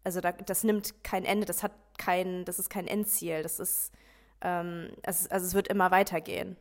also 0.03 0.21
da, 0.21 0.31
das 0.31 0.63
nimmt 0.63 1.03
kein 1.03 1.23
Ende, 1.23 1.45
das 1.45 1.61
hat 1.61 1.71
kein, 1.99 2.45
das 2.45 2.57
ist 2.57 2.69
kein 2.69 2.87
Endziel. 2.87 3.43
Das 3.43 3.59
ist, 3.59 3.91
ähm, 4.41 4.89
es, 5.03 5.29
also 5.29 5.45
es 5.45 5.53
wird 5.53 5.67
immer 5.67 5.91
weitergehen. 5.91 6.57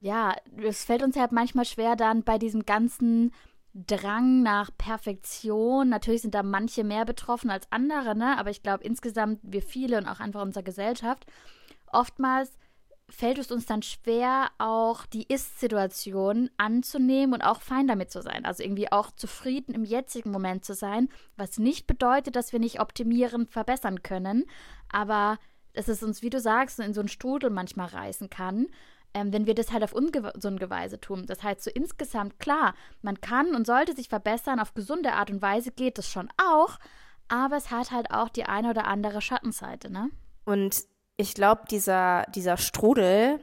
Ja, 0.00 0.36
es 0.62 0.84
fällt 0.84 1.02
uns 1.02 1.16
halt 1.16 1.32
manchmal 1.32 1.64
schwer, 1.64 1.96
dann 1.96 2.22
bei 2.22 2.36
diesem 2.36 2.66
ganzen 2.66 3.32
Drang 3.72 4.42
nach 4.42 4.70
Perfektion. 4.76 5.88
Natürlich 5.88 6.20
sind 6.20 6.34
da 6.34 6.42
manche 6.42 6.84
mehr 6.84 7.06
betroffen 7.06 7.48
als 7.48 7.66
andere, 7.70 8.14
ne? 8.14 8.38
Aber 8.38 8.50
ich 8.50 8.62
glaube 8.62 8.84
insgesamt 8.84 9.40
wir 9.42 9.62
viele 9.62 9.96
und 9.96 10.06
auch 10.06 10.20
einfach 10.20 10.42
unsere 10.42 10.64
Gesellschaft 10.64 11.24
oftmals 11.92 12.58
fällt 13.10 13.38
es 13.38 13.50
uns 13.50 13.64
dann 13.64 13.82
schwer, 13.82 14.50
auch 14.58 15.06
die 15.06 15.26
Ist-Situation 15.32 16.50
anzunehmen 16.58 17.34
und 17.34 17.42
auch 17.42 17.62
fein 17.62 17.86
damit 17.86 18.10
zu 18.10 18.20
sein. 18.22 18.44
Also 18.44 18.62
irgendwie 18.62 18.92
auch 18.92 19.10
zufrieden 19.12 19.74
im 19.74 19.84
jetzigen 19.84 20.30
Moment 20.30 20.64
zu 20.64 20.74
sein, 20.74 21.08
was 21.36 21.58
nicht 21.58 21.86
bedeutet, 21.86 22.36
dass 22.36 22.52
wir 22.52 22.60
nicht 22.60 22.80
optimieren, 22.80 23.46
verbessern 23.46 24.02
können, 24.02 24.44
aber 24.90 25.38
dass 25.72 25.88
es 25.88 26.02
uns, 26.02 26.22
wie 26.22 26.30
du 26.30 26.40
sagst, 26.40 26.80
in 26.80 26.92
so 26.92 27.00
einen 27.00 27.08
Strudel 27.08 27.50
manchmal 27.50 27.88
reißen 27.88 28.28
kann, 28.28 28.66
ähm, 29.14 29.32
wenn 29.32 29.46
wir 29.46 29.54
das 29.54 29.72
halt 29.72 29.84
auf 29.84 29.92
ungesunde 29.92 30.68
Weise 30.68 31.00
tun. 31.00 31.24
Das 31.26 31.42
heißt, 31.42 31.62
so 31.62 31.70
insgesamt 31.70 32.38
klar, 32.38 32.74
man 33.00 33.20
kann 33.20 33.54
und 33.54 33.66
sollte 33.66 33.94
sich 33.94 34.08
verbessern, 34.08 34.60
auf 34.60 34.74
gesunde 34.74 35.14
Art 35.14 35.30
und 35.30 35.40
Weise 35.40 35.70
geht 35.70 35.96
das 35.96 36.08
schon 36.08 36.28
auch, 36.36 36.78
aber 37.28 37.56
es 37.56 37.70
hat 37.70 37.90
halt 37.90 38.10
auch 38.10 38.28
die 38.28 38.44
eine 38.44 38.70
oder 38.70 38.86
andere 38.86 39.22
Schattenseite, 39.22 39.90
ne? 39.90 40.10
Und 40.44 40.84
ich 41.18 41.34
glaube, 41.34 41.62
dieser, 41.68 42.24
dieser 42.34 42.56
Strudel 42.56 43.40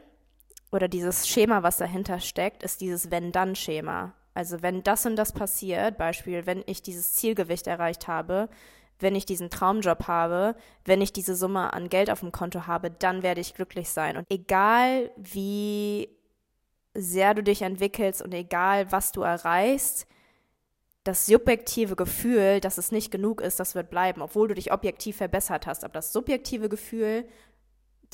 oder 0.71 0.87
dieses 0.87 1.27
Schema, 1.27 1.61
was 1.61 1.77
dahinter 1.77 2.19
steckt, 2.19 2.63
ist 2.63 2.81
dieses 2.81 3.11
Wenn-Dann-Schema. 3.11 4.13
Also 4.33 4.61
wenn 4.61 4.81
das 4.81 5.05
und 5.05 5.17
das 5.17 5.33
passiert, 5.33 5.97
Beispiel, 5.97 6.45
wenn 6.45 6.63
ich 6.67 6.81
dieses 6.81 7.13
Zielgewicht 7.13 7.67
erreicht 7.67 8.07
habe, 8.07 8.49
wenn 8.99 9.13
ich 9.13 9.25
diesen 9.25 9.49
Traumjob 9.49 10.07
habe, 10.07 10.55
wenn 10.85 11.01
ich 11.01 11.11
diese 11.11 11.35
Summe 11.35 11.73
an 11.73 11.89
Geld 11.89 12.09
auf 12.09 12.21
dem 12.21 12.31
Konto 12.31 12.65
habe, 12.65 12.91
dann 12.91 13.23
werde 13.23 13.41
ich 13.41 13.53
glücklich 13.53 13.89
sein. 13.89 14.15
Und 14.15 14.25
egal 14.29 15.11
wie 15.17 16.09
sehr 16.93 17.33
du 17.33 17.43
dich 17.43 17.61
entwickelst 17.61 18.21
und 18.21 18.33
egal 18.33 18.89
was 18.93 19.11
du 19.11 19.21
erreichst, 19.21 20.07
das 21.03 21.25
subjektive 21.25 21.97
Gefühl, 21.97 22.61
dass 22.61 22.77
es 22.77 22.93
nicht 22.93 23.11
genug 23.11 23.41
ist, 23.41 23.59
das 23.59 23.75
wird 23.75 23.89
bleiben, 23.89 24.21
obwohl 24.21 24.47
du 24.47 24.55
dich 24.55 24.71
objektiv 24.71 25.17
verbessert 25.17 25.67
hast. 25.67 25.83
Aber 25.83 25.93
das 25.93 26.13
subjektive 26.13 26.69
Gefühl 26.69 27.25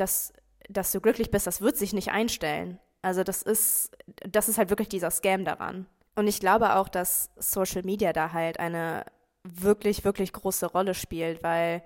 dass, 0.01 0.33
dass 0.69 0.91
du 0.91 0.99
glücklich 0.99 1.31
bist, 1.31 1.47
das 1.47 1.61
wird 1.61 1.77
sich 1.77 1.93
nicht 1.93 2.11
einstellen. 2.11 2.79
Also 3.01 3.23
das 3.23 3.41
ist, 3.41 3.91
das 4.29 4.49
ist 4.49 4.57
halt 4.57 4.69
wirklich 4.69 4.89
dieser 4.89 5.11
Scam 5.11 5.45
daran. 5.45 5.87
Und 6.15 6.27
ich 6.27 6.39
glaube 6.39 6.75
auch, 6.75 6.89
dass 6.89 7.31
Social 7.37 7.83
Media 7.83 8.13
da 8.13 8.33
halt 8.33 8.59
eine 8.59 9.05
wirklich, 9.43 10.03
wirklich 10.03 10.33
große 10.33 10.67
Rolle 10.67 10.93
spielt, 10.93 11.41
weil 11.43 11.83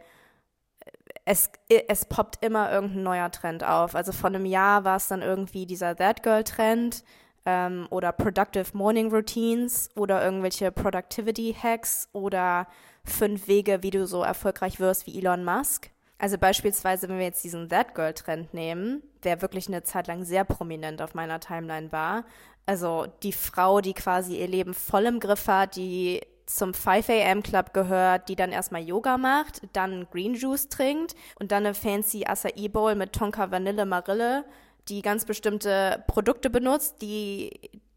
es, 1.26 1.50
es 1.88 2.06
poppt 2.06 2.44
immer 2.44 2.72
irgendein 2.72 3.04
neuer 3.04 3.32
Trend 3.32 3.64
auf. 3.64 3.96
Also 3.96 4.12
vor 4.12 4.30
einem 4.30 4.46
Jahr 4.46 4.84
war 4.84 4.98
es 4.98 5.08
dann 5.08 5.22
irgendwie 5.22 5.66
dieser 5.66 5.96
That 5.96 6.24
Girl 6.24 6.44
Trend 6.44 7.04
ähm, 7.46 7.88
oder 7.90 8.12
Productive 8.12 8.76
Morning 8.76 9.12
Routines 9.14 9.90
oder 9.96 10.24
irgendwelche 10.24 10.72
Productivity 10.72 11.56
Hacks 11.62 12.10
oder 12.14 12.68
fünf 13.04 13.48
Wege, 13.48 13.84
wie 13.84 13.92
du 13.92 14.06
so 14.06 14.24
erfolgreich 14.24 14.80
wirst 14.80 15.08
wie 15.08 15.18
Elon 15.18 15.46
Musk. 15.46 15.92
Also 16.18 16.38
beispielsweise, 16.38 17.10
wenn 17.10 17.18
wir 17.18 17.26
jetzt 17.26 17.44
diesen 17.44 17.68
That 17.70 17.94
Girl 17.94 18.14
Trend 18.14 18.54
nehmen, 18.54 19.04
der 19.24 19.42
wirklich 19.42 19.68
eine 19.68 19.84
Zeit 19.84 20.08
lang 20.08 20.24
sehr 20.24 20.46
prominent 20.46 21.02
auf 21.02 21.14
meiner 21.14 21.40
Timeline 21.40 21.92
war. 21.92 22.26
Also 22.66 23.08
die 23.22 23.34
Frau, 23.34 23.82
die 23.82 23.94
quasi 23.94 24.38
ihr 24.38 24.48
Leben 24.48 24.74
voll 24.74 25.06
im 25.06 25.20
Griff 25.20 25.48
hat, 25.48 25.76
die 25.76 26.22
zum 26.46 26.74
5 26.74 27.10
a.m. 27.10 27.44
Club 27.44 27.74
gehört, 27.74 28.30
die 28.30 28.36
dann 28.36 28.52
erstmal 28.52 28.84
Yoga 28.84 29.18
macht, 29.18 29.62
dann 29.74 30.08
Green 30.12 30.36
Juice 30.36 30.70
trinkt 30.70 31.16
und 31.40 31.52
dann 31.52 31.66
eine 31.66 31.74
fancy 31.74 32.26
Acai 32.26 32.70
Bowl 32.70 32.96
mit 32.96 33.14
Tonka 33.14 33.52
Vanille 33.52 33.86
Marille, 33.86 34.46
die 34.88 35.02
ganz 35.02 35.26
bestimmte 35.26 36.04
Produkte 36.08 36.50
benutzt, 36.50 37.02
die 37.02 37.52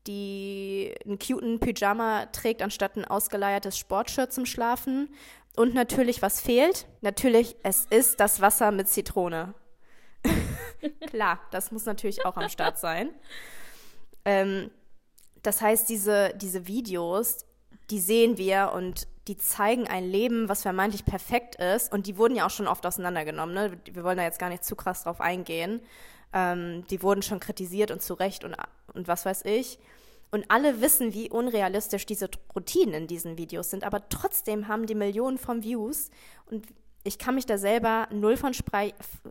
die 0.06 0.94
einen 1.04 1.18
cuten 1.18 1.60
Pyjama 1.60 2.26
trägt 2.32 2.62
anstatt 2.62 2.96
ein 2.96 3.04
ausgeleiertes 3.04 3.76
Sportshirt 3.76 4.32
zum 4.32 4.46
Schlafen 4.46 5.10
und 5.58 5.74
natürlich, 5.74 6.22
was 6.22 6.40
fehlt? 6.40 6.86
Natürlich, 7.00 7.56
es 7.64 7.84
ist 7.86 8.20
das 8.20 8.40
Wasser 8.40 8.70
mit 8.70 8.88
Zitrone. 8.88 9.54
Klar, 11.10 11.40
das 11.50 11.72
muss 11.72 11.84
natürlich 11.84 12.24
auch 12.24 12.36
am 12.36 12.48
Start 12.48 12.78
sein. 12.78 13.10
Ähm, 14.24 14.70
das 15.42 15.60
heißt, 15.60 15.88
diese, 15.88 16.32
diese 16.36 16.68
Videos, 16.68 17.44
die 17.90 17.98
sehen 17.98 18.38
wir 18.38 18.70
und 18.72 19.08
die 19.26 19.36
zeigen 19.36 19.88
ein 19.88 20.08
Leben, 20.08 20.48
was 20.48 20.62
vermeintlich 20.62 21.04
perfekt 21.04 21.56
ist. 21.56 21.92
Und 21.92 22.06
die 22.06 22.16
wurden 22.16 22.36
ja 22.36 22.46
auch 22.46 22.50
schon 22.50 22.68
oft 22.68 22.86
auseinandergenommen. 22.86 23.54
Ne? 23.54 23.78
Wir 23.92 24.04
wollen 24.04 24.16
da 24.16 24.22
jetzt 24.22 24.38
gar 24.38 24.50
nicht 24.50 24.64
zu 24.64 24.76
krass 24.76 25.02
drauf 25.02 25.20
eingehen. 25.20 25.80
Ähm, 26.32 26.86
die 26.88 27.02
wurden 27.02 27.22
schon 27.22 27.40
kritisiert 27.40 27.90
und 27.90 28.00
zu 28.00 28.14
Recht 28.14 28.44
und, 28.44 28.54
und 28.94 29.08
was 29.08 29.26
weiß 29.26 29.44
ich. 29.44 29.80
Und 30.30 30.44
alle 30.49 30.80
wissen, 30.80 31.14
wie 31.14 31.30
unrealistisch 31.30 32.04
diese 32.04 32.28
Routinen 32.54 32.94
in 32.94 33.06
diesen 33.06 33.38
Videos 33.38 33.70
sind, 33.70 33.85
aber 33.85 34.08
trotzdem 34.08 34.68
haben 34.68 34.87
die 34.87 34.94
Millionen 34.94 35.38
von 35.38 35.62
Views 35.62 36.11
und 36.47 36.66
ich 37.04 37.18
kann 37.18 37.37
mich 37.37 37.47
da 37.47 37.56
selber 37.56 38.08
null 38.12 38.37
von 38.37 38.52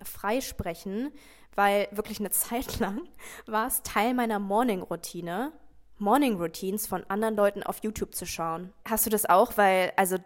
freisprechen, 0.04 1.12
weil 1.56 1.88
wirklich 1.92 2.20
eine 2.20 2.30
Zeit 2.32 2.80
lang 2.80 3.01
war 3.46 3.68
es 3.68 3.84
Teil 3.84 4.13
meiner 4.13 4.39
Morning-Routine, 4.39 5.51
Morning-Routines 6.00 6.88
von 6.88 7.04
anderen 7.10 7.36
Leuten 7.36 7.63
auf 7.63 7.84
YouTube 7.84 8.16
zu 8.16 8.25
schauen. 8.25 8.74
Hast 8.88 9.06
du 9.06 9.10
das 9.10 9.27
auch? 9.27 9.58
Weil, 9.58 9.94
also 9.96 10.18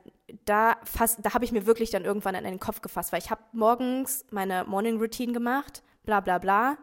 da 0.45 0.77
fast, 0.83 1.19
da 1.25 1.33
habe 1.33 1.45
ich 1.45 1.51
mir 1.51 1.65
wirklich 1.65 1.89
dann 1.89 2.05
irgendwann 2.05 2.35
in 2.35 2.43
den 2.43 2.59
Kopf 2.59 2.81
gefasst, 2.81 3.11
weil 3.11 3.19
ich 3.19 3.31
habe 3.31 3.41
morgens 3.51 4.25
meine 4.31 4.65
Morning-Routine 4.65 5.33
gemacht, 5.33 5.83
bla 6.03 6.19
bla 6.19 6.37
bla 6.37 6.77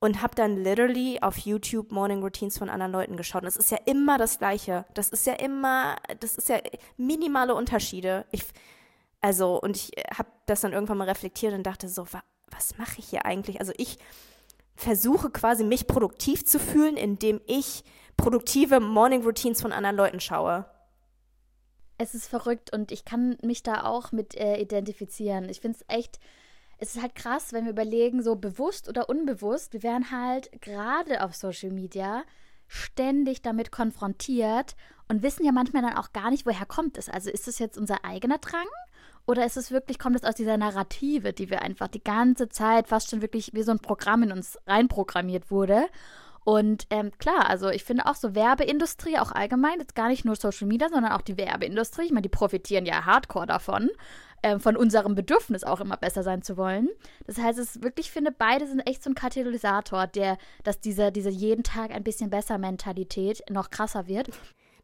und 0.00 0.22
habe 0.22 0.34
dann 0.34 0.56
literally 0.56 1.20
auf 1.20 1.36
YouTube 1.38 1.92
Morning 1.92 2.22
Routines 2.22 2.58
von 2.58 2.70
anderen 2.70 2.92
Leuten 2.92 3.16
geschaut. 3.16 3.42
Und 3.42 3.48
es 3.48 3.56
ist 3.56 3.70
ja 3.70 3.78
immer 3.84 4.16
das 4.18 4.38
Gleiche. 4.38 4.86
Das 4.94 5.10
ist 5.10 5.26
ja 5.26 5.34
immer, 5.34 5.96
das 6.20 6.36
ist 6.36 6.48
ja 6.48 6.58
minimale 6.96 7.54
Unterschiede. 7.54 8.24
Ich, 8.32 8.44
also, 9.20 9.60
und 9.60 9.76
ich 9.76 9.92
habe 10.16 10.30
das 10.46 10.62
dann 10.62 10.72
irgendwann 10.72 10.98
mal 10.98 11.08
reflektiert 11.08 11.52
und 11.54 11.64
dachte 11.64 11.88
so, 11.88 12.06
wa 12.12 12.22
was 12.52 12.76
mache 12.78 12.98
ich 12.98 13.10
hier 13.10 13.24
eigentlich? 13.26 13.60
Also 13.60 13.72
ich 13.76 13.98
versuche 14.74 15.30
quasi 15.30 15.62
mich 15.62 15.86
produktiv 15.86 16.44
zu 16.44 16.58
fühlen, 16.58 16.96
indem 16.96 17.40
ich 17.46 17.84
produktive 18.16 18.80
Morning 18.80 19.22
Routines 19.22 19.62
von 19.62 19.72
anderen 19.72 19.96
Leuten 19.96 20.20
schaue. 20.20 20.66
Es 21.96 22.14
ist 22.14 22.26
verrückt 22.26 22.72
und 22.72 22.90
ich 22.92 23.04
kann 23.04 23.38
mich 23.42 23.62
da 23.62 23.84
auch 23.84 24.10
mit 24.10 24.34
äh, 24.34 24.60
identifizieren. 24.60 25.48
Ich 25.48 25.60
finde 25.60 25.78
es 25.78 25.94
echt, 25.94 26.18
es 26.80 26.96
ist 26.96 27.02
halt 27.02 27.14
krass, 27.14 27.52
wenn 27.52 27.64
wir 27.64 27.72
überlegen, 27.72 28.22
so 28.22 28.36
bewusst 28.36 28.88
oder 28.88 29.08
unbewusst, 29.08 29.72
wir 29.74 29.82
werden 29.82 30.10
halt 30.10 30.50
gerade 30.62 31.22
auf 31.22 31.34
Social 31.34 31.70
Media 31.70 32.22
ständig 32.68 33.42
damit 33.42 33.70
konfrontiert 33.70 34.76
und 35.08 35.22
wissen 35.22 35.44
ja 35.44 35.52
manchmal 35.52 35.82
dann 35.82 35.96
auch 35.96 36.12
gar 36.12 36.30
nicht, 36.30 36.46
woher 36.46 36.66
kommt 36.66 36.96
es. 36.96 37.08
Also 37.08 37.30
ist 37.30 37.48
es 37.48 37.58
jetzt 37.58 37.76
unser 37.76 38.04
eigener 38.04 38.38
Drang 38.38 38.66
oder 39.26 39.44
ist 39.44 39.56
es 39.56 39.70
wirklich, 39.70 39.98
kommt 39.98 40.16
es 40.16 40.24
aus 40.24 40.34
dieser 40.36 40.56
Narrative, 40.56 41.32
die 41.32 41.50
wir 41.50 41.62
einfach 41.62 41.88
die 41.88 42.02
ganze 42.02 42.48
Zeit 42.48 42.88
fast 42.88 43.10
schon 43.10 43.22
wirklich 43.22 43.50
wie 43.52 43.62
so 43.62 43.72
ein 43.72 43.80
Programm 43.80 44.22
in 44.22 44.32
uns 44.32 44.58
reinprogrammiert 44.66 45.50
wurde? 45.50 45.86
Und 46.42 46.86
ähm, 46.90 47.10
klar, 47.18 47.50
also 47.50 47.68
ich 47.68 47.84
finde 47.84 48.06
auch 48.06 48.14
so 48.14 48.34
Werbeindustrie, 48.34 49.18
auch 49.18 49.32
allgemein, 49.32 49.78
jetzt 49.78 49.94
gar 49.94 50.08
nicht 50.08 50.24
nur 50.24 50.36
Social 50.36 50.66
Media, 50.66 50.88
sondern 50.88 51.12
auch 51.12 51.20
die 51.20 51.36
Werbeindustrie, 51.36 52.06
ich 52.06 52.12
meine, 52.12 52.22
die 52.22 52.28
profitieren 52.30 52.86
ja 52.86 53.04
hardcore 53.04 53.46
davon, 53.46 53.90
ähm, 54.42 54.60
von 54.60 54.76
unserem 54.76 55.14
Bedürfnis 55.14 55.64
auch 55.64 55.80
immer 55.80 55.96
besser 55.96 56.22
sein 56.22 56.42
zu 56.42 56.56
wollen. 56.56 56.88
Das 57.26 57.38
heißt, 57.38 57.58
es 57.58 57.82
wirklich, 57.82 58.06
ich 58.06 58.12
finde, 58.12 58.32
beide 58.32 58.66
sind 58.66 58.80
echt 58.80 59.02
so 59.02 59.10
ein 59.10 59.14
Katalysator, 59.14 60.06
der, 60.06 60.38
dass 60.64 60.80
diese, 60.80 61.12
diese 61.12 61.30
jeden 61.30 61.62
Tag 61.62 61.90
ein 61.90 62.04
bisschen 62.04 62.30
besser 62.30 62.58
Mentalität 62.58 63.42
noch 63.50 63.70
krasser 63.70 64.06
wird. 64.06 64.30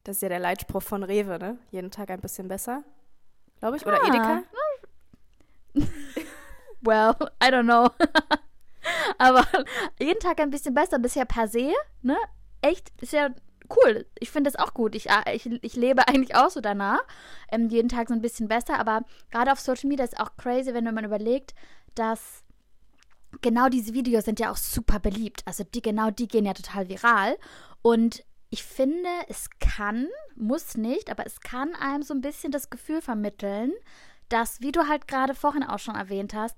Das 0.05 0.17
ist 0.17 0.23
ja 0.23 0.29
der 0.29 0.41
Leitspruch 0.41 0.83
von 0.83 1.03
Rewe, 1.03 1.39
ne? 1.39 1.59
Jeden 1.71 1.91
Tag 1.91 2.11
ein 2.11 2.21
bisschen 2.21 2.49
besser, 2.49 2.85
glaube 3.59 3.77
ich. 3.77 3.87
Oder 3.87 4.03
ah. 4.03 4.07
Edeka? 4.07 4.43
well, 6.83 7.15
I 7.43 7.49
don't 7.49 7.65
know. 7.65 7.91
Aber 9.19 9.45
jeden 9.99 10.21
Tag 10.21 10.41
ein 10.41 10.51
bisschen 10.51 10.75
besser. 10.75 10.99
Das 10.99 11.13
ist 11.13 11.17
ja 11.17 11.25
per 11.25 11.49
se, 11.49 11.73
ne? 12.03 12.17
Echt, 12.63 12.91
ist 13.01 13.13
ja 13.13 13.31
cool. 13.75 14.07
Ich 14.19 14.31
finde 14.31 14.51
das 14.51 14.61
auch 14.61 14.75
gut. 14.75 14.95
Ich, 14.95 15.09
äh, 15.09 15.35
ich, 15.35 15.47
ich 15.47 15.77
lebe 15.77 16.07
eigentlich 16.09 16.35
auch 16.35 16.51
so 16.51 16.61
danach. 16.61 17.01
Ähm, 17.51 17.69
jeden 17.69 17.89
Tag 17.89 18.09
so 18.09 18.15
ein 18.15 18.23
bisschen 18.23 18.49
besser. 18.49 18.79
Aber 18.79 19.05
gerade 19.31 19.53
auf 19.53 19.61
Social 19.61 19.89
Media 19.89 20.05
ist 20.05 20.19
auch 20.19 20.37
crazy, 20.37 20.75
wenn 20.75 20.85
man 20.85 21.05
überlegt, 21.05 21.55
dass 21.95 22.45
genau 23.43 23.69
diese 23.69 23.95
Videos 23.95 24.25
sind 24.25 24.41
ja 24.41 24.51
auch 24.51 24.57
super 24.57 24.99
beliebt. 24.99 25.43
Also 25.47 25.65
die, 25.65 25.83
genau 25.83 26.11
die 26.11 26.29
gehen 26.29 26.47
ja 26.47 26.55
total 26.55 26.89
viral. 26.89 27.37
Und 27.83 28.25
ich 28.51 28.63
finde, 28.63 29.09
es 29.29 29.51
kann, 29.59 30.09
muss 30.37 30.77
nicht, 30.77 31.11
aber 31.11 31.27
es 31.27 31.41
kann 31.41 31.75
einem 31.75 32.03
so 32.03 32.15
ein 32.15 32.21
bisschen 32.21 32.53
das 32.53 32.71
Gefühl 32.71 33.03
vermitteln, 33.03 33.73
dass, 34.29 34.61
wie 34.61 34.73
du 34.73 34.89
halt 34.89 35.09
gerade 35.09 35.35
vorhin 35.35 35.63
auch 35.63 35.79
schon 35.79 35.95
erwähnt 35.95 36.35
hast, 36.35 36.57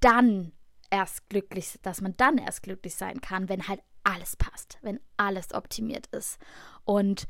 dann 0.00 0.52
erst 0.90 1.28
glücklich, 1.28 1.78
dass 1.82 2.00
man 2.00 2.16
dann 2.16 2.38
erst 2.38 2.62
glücklich 2.62 2.94
sein 2.94 3.20
kann, 3.20 3.48
wenn 3.48 3.68
halt 3.68 3.80
alles 4.08 4.36
passt, 4.36 4.78
wenn 4.82 5.00
alles 5.16 5.52
optimiert 5.52 6.06
ist. 6.08 6.38
Und 6.84 7.26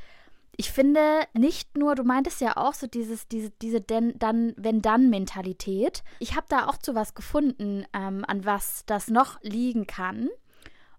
ich 0.57 0.73
finde 0.73 1.01
nicht 1.35 1.77
nur, 1.77 1.95
du 1.95 2.03
meintest 2.03 2.41
ja 2.41 2.57
auch 2.57 2.75
so 2.75 2.87
dieses, 2.87 3.29
diese, 3.29 3.51
diese 3.63 3.81
denn, 3.81 4.19
dann, 4.19 4.55
wenn 4.57 4.83
dann 4.83 5.09
Mentalität. 5.11 6.03
Ich 6.19 6.35
habe 6.35 6.47
da 6.49 6.67
auch 6.67 6.77
zu 6.79 6.95
was 6.95 7.15
gefunden, 7.15 7.85
ähm, 7.93 8.25
an 8.27 8.45
was 8.45 8.83
das 8.87 9.09
noch 9.09 9.41
liegen 9.43 9.87
kann. 9.87 10.29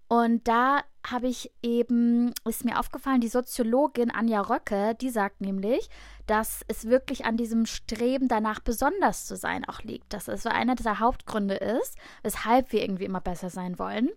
Und 0.07 0.47
da 0.47 0.81
habe 1.05 1.27
ich 1.27 1.51
eben, 1.61 2.33
ist 2.47 2.65
mir 2.65 2.79
aufgefallen, 2.79 3.21
die 3.21 3.27
Soziologin 3.27 4.11
Anja 4.11 4.41
Röcke, 4.41 4.95
die 4.95 5.09
sagt 5.09 5.39
nämlich, 5.39 5.89
dass 6.25 6.61
es 6.67 6.85
wirklich 6.85 7.25
an 7.25 7.37
diesem 7.37 7.65
Streben 7.65 8.27
danach 8.27 8.59
besonders 8.59 9.25
zu 9.25 9.35
sein 9.35 9.65
auch 9.65 9.81
liegt. 9.81 10.13
Dass 10.13 10.27
es 10.27 10.43
so 10.43 10.49
einer 10.49 10.75
dieser 10.75 10.99
Hauptgründe 10.99 11.55
ist, 11.55 11.95
weshalb 12.23 12.71
wir 12.71 12.81
irgendwie 12.81 13.05
immer 13.05 13.21
besser 13.21 13.49
sein 13.49 13.77
wollen. 13.77 14.09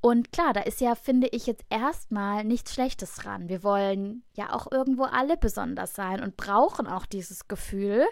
Und 0.00 0.30
klar, 0.32 0.52
da 0.52 0.60
ist 0.60 0.80
ja, 0.80 0.94
finde 0.94 1.28
ich, 1.28 1.46
jetzt 1.46 1.64
erstmal 1.70 2.44
nichts 2.44 2.72
Schlechtes 2.72 3.16
dran. 3.16 3.48
Wir 3.48 3.64
wollen 3.64 4.22
ja 4.34 4.54
auch 4.54 4.70
irgendwo 4.70 5.04
alle 5.04 5.36
besonders 5.36 5.94
sein 5.94 6.22
und 6.22 6.36
brauchen 6.36 6.86
auch 6.86 7.04
dieses 7.04 7.48
Gefühl. 7.48 8.06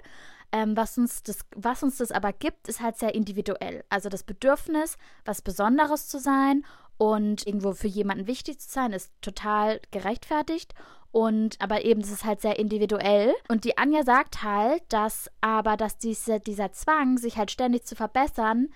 Ähm, 0.52 0.76
was, 0.76 0.98
uns 0.98 1.22
das, 1.22 1.38
was 1.54 1.82
uns 1.82 1.98
das 1.98 2.12
aber 2.12 2.32
gibt, 2.32 2.68
ist 2.68 2.80
halt 2.80 2.96
sehr 2.98 3.14
individuell. 3.14 3.84
Also 3.88 4.08
das 4.08 4.24
Bedürfnis, 4.24 4.96
was 5.24 5.42
Besonderes 5.42 6.08
zu 6.08 6.18
sein 6.18 6.64
und 6.98 7.46
irgendwo 7.46 7.72
für 7.72 7.88
jemanden 7.88 8.26
wichtig 8.26 8.58
zu 8.60 8.68
sein, 8.68 8.92
ist 8.92 9.12
total 9.20 9.80
gerechtfertigt. 9.90 10.74
Und 11.12 11.56
aber 11.60 11.84
eben, 11.84 12.00
das 12.00 12.10
ist 12.10 12.24
halt 12.24 12.40
sehr 12.40 12.58
individuell. 12.58 13.34
Und 13.48 13.64
die 13.64 13.78
Anja 13.78 14.02
sagt 14.02 14.42
halt, 14.42 14.82
dass 14.88 15.30
aber, 15.40 15.76
dass 15.76 15.98
diese, 15.98 16.40
dieser 16.40 16.72
Zwang, 16.72 17.16
sich 17.16 17.36
halt 17.36 17.50
ständig 17.50 17.84
zu 17.84 17.94
verbessern, 17.94 18.68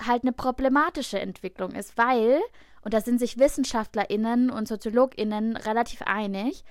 halt 0.00 0.22
eine 0.22 0.32
problematische 0.32 1.20
Entwicklung 1.20 1.72
ist, 1.72 1.96
weil, 1.98 2.40
und 2.82 2.94
da 2.94 3.00
sind 3.00 3.18
sich 3.18 3.38
WissenschaftlerInnen 3.38 4.50
und 4.50 4.68
SoziologInnen 4.68 5.56
relativ 5.56 6.02
einig, 6.02 6.64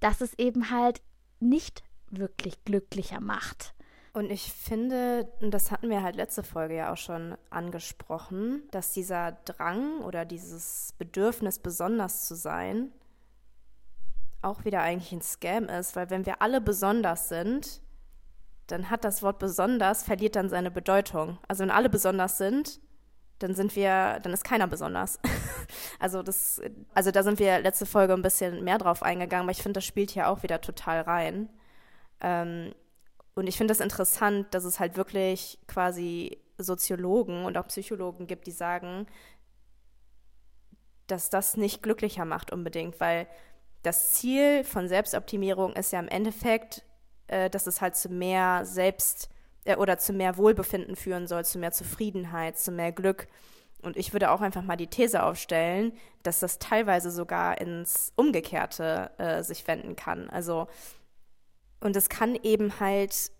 dass 0.00 0.20
es 0.20 0.34
eben 0.38 0.70
halt 0.70 1.00
nicht 1.40 1.82
wirklich 2.10 2.64
glücklicher 2.64 3.20
macht. 3.20 3.74
Und 4.12 4.30
ich 4.30 4.50
finde, 4.50 5.28
und 5.40 5.52
das 5.52 5.70
hatten 5.70 5.90
wir 5.90 6.02
halt 6.02 6.16
letzte 6.16 6.42
Folge 6.42 6.76
ja 6.76 6.90
auch 6.90 6.96
schon 6.96 7.36
angesprochen, 7.50 8.62
dass 8.70 8.92
dieser 8.92 9.32
Drang 9.44 10.00
oder 10.00 10.24
dieses 10.24 10.94
Bedürfnis, 10.96 11.58
besonders 11.58 12.26
zu 12.26 12.34
sein, 12.34 12.92
auch 14.40 14.64
wieder 14.64 14.80
eigentlich 14.80 15.12
ein 15.12 15.20
Scam 15.20 15.68
ist, 15.68 15.96
weil 15.96 16.08
wenn 16.08 16.24
wir 16.24 16.40
alle 16.40 16.62
besonders 16.62 17.28
sind, 17.28 17.82
dann 18.66 18.90
hat 18.90 19.04
das 19.04 19.22
Wort 19.22 19.38
besonders, 19.38 20.02
verliert 20.02 20.36
dann 20.36 20.48
seine 20.48 20.70
Bedeutung. 20.70 21.38
Also 21.48 21.62
wenn 21.62 21.70
alle 21.70 21.88
besonders 21.88 22.38
sind, 22.38 22.80
dann 23.38 23.54
sind 23.54 23.76
wir, 23.76 24.18
dann 24.20 24.32
ist 24.32 24.44
keiner 24.44 24.66
besonders. 24.66 25.20
also 26.00 26.22
das, 26.22 26.60
also 26.94 27.10
da 27.10 27.22
sind 27.22 27.38
wir 27.38 27.60
letzte 27.60 27.86
Folge 27.86 28.14
ein 28.14 28.22
bisschen 28.22 28.64
mehr 28.64 28.78
drauf 28.78 29.02
eingegangen, 29.02 29.44
aber 29.44 29.52
ich 29.52 29.62
finde, 29.62 29.78
das 29.78 29.84
spielt 29.84 30.10
hier 30.10 30.28
auch 30.28 30.42
wieder 30.42 30.60
total 30.60 31.02
rein. 31.02 31.48
Ähm, 32.20 32.74
und 33.34 33.46
ich 33.46 33.56
finde 33.56 33.72
das 33.72 33.80
interessant, 33.80 34.54
dass 34.54 34.64
es 34.64 34.80
halt 34.80 34.96
wirklich 34.96 35.58
quasi 35.66 36.38
Soziologen 36.58 37.44
und 37.44 37.58
auch 37.58 37.66
Psychologen 37.68 38.26
gibt, 38.26 38.46
die 38.46 38.52
sagen, 38.52 39.06
dass 41.06 41.28
das 41.28 41.56
nicht 41.56 41.82
glücklicher 41.82 42.24
macht 42.24 42.50
unbedingt, 42.50 42.98
weil 42.98 43.28
das 43.82 44.14
Ziel 44.14 44.64
von 44.64 44.88
Selbstoptimierung 44.88 45.74
ist 45.74 45.92
ja 45.92 46.00
im 46.00 46.08
Endeffekt, 46.08 46.82
äh, 47.28 47.50
dass 47.50 47.66
es 47.66 47.80
halt 47.80 47.96
zu 47.96 48.08
mehr 48.08 48.64
Selbst- 48.64 49.28
äh, 49.64 49.76
oder 49.76 49.98
zu 49.98 50.12
mehr 50.12 50.36
Wohlbefinden 50.36 50.96
führen 50.96 51.26
soll, 51.26 51.44
zu 51.44 51.58
mehr 51.58 51.72
Zufriedenheit, 51.72 52.58
zu 52.58 52.72
mehr 52.72 52.92
Glück. 52.92 53.28
Und 53.82 53.96
ich 53.96 54.12
würde 54.12 54.30
auch 54.30 54.40
einfach 54.40 54.62
mal 54.62 54.76
die 54.76 54.88
These 54.88 55.22
aufstellen, 55.22 55.92
dass 56.22 56.40
das 56.40 56.58
teilweise 56.58 57.10
sogar 57.10 57.60
ins 57.60 58.12
Umgekehrte 58.16 59.10
äh, 59.18 59.42
sich 59.42 59.66
wenden 59.66 59.96
kann. 59.96 60.28
Also 60.30 60.66
und 61.80 61.96
es 61.96 62.08
kann 62.08 62.34
eben 62.42 62.80
halt 62.80 63.30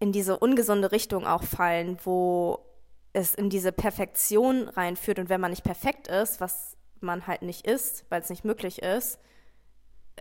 in 0.00 0.12
diese 0.12 0.38
ungesunde 0.38 0.92
Richtung 0.92 1.26
auch 1.26 1.42
fallen, 1.42 1.98
wo 2.04 2.64
es 3.12 3.34
in 3.34 3.50
diese 3.50 3.72
Perfektion 3.72 4.68
reinführt. 4.68 5.18
Und 5.18 5.28
wenn 5.28 5.40
man 5.40 5.50
nicht 5.50 5.64
perfekt 5.64 6.08
ist, 6.08 6.40
was 6.40 6.76
man 7.00 7.26
halt 7.26 7.42
nicht 7.42 7.66
ist, 7.66 8.04
weil 8.08 8.20
es 8.20 8.30
nicht 8.30 8.44
möglich 8.44 8.82
ist, 8.82 9.18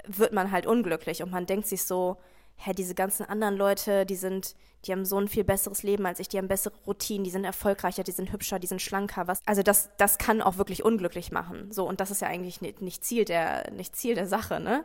wird 0.05 0.33
man 0.33 0.51
halt 0.51 0.65
unglücklich. 0.65 1.23
Und 1.23 1.31
man 1.31 1.45
denkt 1.45 1.67
sich 1.67 1.83
so, 1.83 2.17
hä, 2.57 2.73
diese 2.73 2.95
ganzen 2.95 3.25
anderen 3.25 3.55
Leute, 3.55 4.05
die 4.05 4.15
sind, 4.15 4.55
die 4.85 4.91
haben 4.91 5.05
so 5.05 5.19
ein 5.19 5.27
viel 5.27 5.43
besseres 5.43 5.83
Leben 5.83 6.05
als 6.05 6.19
ich, 6.19 6.27
die 6.27 6.37
haben 6.37 6.47
bessere 6.47 6.73
Routinen, 6.85 7.23
die 7.23 7.29
sind 7.29 7.43
erfolgreicher, 7.43 8.03
die 8.03 8.11
sind 8.11 8.31
hübscher, 8.31 8.59
die 8.59 8.67
sind 8.67 8.81
schlanker, 8.81 9.27
was. 9.27 9.39
Also 9.45 9.61
das, 9.61 9.91
das 9.97 10.17
kann 10.17 10.41
auch 10.41 10.57
wirklich 10.57 10.83
unglücklich 10.83 11.31
machen. 11.31 11.71
So, 11.71 11.87
und 11.87 11.99
das 11.99 12.11
ist 12.11 12.21
ja 12.21 12.27
eigentlich 12.27 12.61
nicht, 12.61 12.81
nicht 12.81 13.03
Ziel 13.03 13.25
der, 13.25 13.71
nicht 13.71 13.95
Ziel 13.95 14.15
der 14.15 14.27
Sache, 14.27 14.59
ne? 14.59 14.83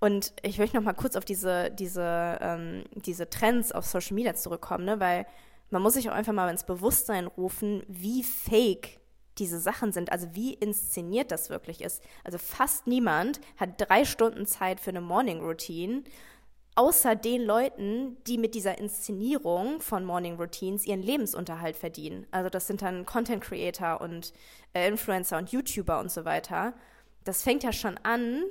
Und 0.00 0.32
ich 0.42 0.58
möchte 0.58 0.76
noch 0.76 0.84
mal 0.84 0.92
kurz 0.92 1.16
auf 1.16 1.24
diese, 1.24 1.70
diese, 1.70 2.38
ähm, 2.40 2.84
diese 2.94 3.30
Trends 3.30 3.72
auf 3.72 3.86
Social 3.86 4.14
Media 4.14 4.34
zurückkommen, 4.34 4.84
ne? 4.84 5.00
Weil 5.00 5.26
man 5.70 5.82
muss 5.82 5.94
sich 5.94 6.10
auch 6.10 6.14
einfach 6.14 6.32
mal 6.32 6.50
ins 6.50 6.64
Bewusstsein 6.64 7.26
rufen, 7.26 7.82
wie 7.88 8.22
fake 8.22 9.00
diese 9.38 9.58
Sachen 9.58 9.92
sind, 9.92 10.12
also 10.12 10.28
wie 10.32 10.54
inszeniert 10.54 11.32
das 11.32 11.50
wirklich 11.50 11.80
ist. 11.82 12.02
Also 12.22 12.38
fast 12.38 12.86
niemand 12.86 13.40
hat 13.56 13.70
drei 13.78 14.04
Stunden 14.04 14.46
Zeit 14.46 14.80
für 14.80 14.90
eine 14.90 15.00
Morning 15.00 15.40
Routine 15.40 16.04
außer 16.76 17.14
den 17.14 17.42
Leuten, 17.42 18.16
die 18.26 18.38
mit 18.38 18.54
dieser 18.54 18.78
Inszenierung 18.78 19.80
von 19.80 20.04
Morning 20.04 20.36
Routines 20.36 20.86
ihren 20.86 21.02
Lebensunterhalt 21.02 21.76
verdienen. 21.76 22.26
Also 22.30 22.50
das 22.50 22.66
sind 22.66 22.82
dann 22.82 23.06
Content 23.06 23.42
Creator 23.42 24.00
und 24.00 24.32
äh, 24.72 24.88
Influencer 24.88 25.38
und 25.38 25.50
YouTuber 25.50 26.00
und 26.00 26.10
so 26.10 26.24
weiter. 26.24 26.74
Das 27.22 27.42
fängt 27.42 27.62
ja 27.62 27.72
schon 27.72 27.96
an. 28.02 28.44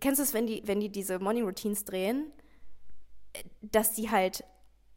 Kennst 0.00 0.18
du 0.18 0.22
es, 0.22 0.34
wenn 0.34 0.46
die, 0.46 0.62
wenn 0.66 0.80
die 0.80 0.90
diese 0.90 1.18
Morning 1.18 1.44
Routines 1.44 1.84
drehen, 1.84 2.30
dass 3.62 3.92
die 3.92 4.10
halt 4.10 4.44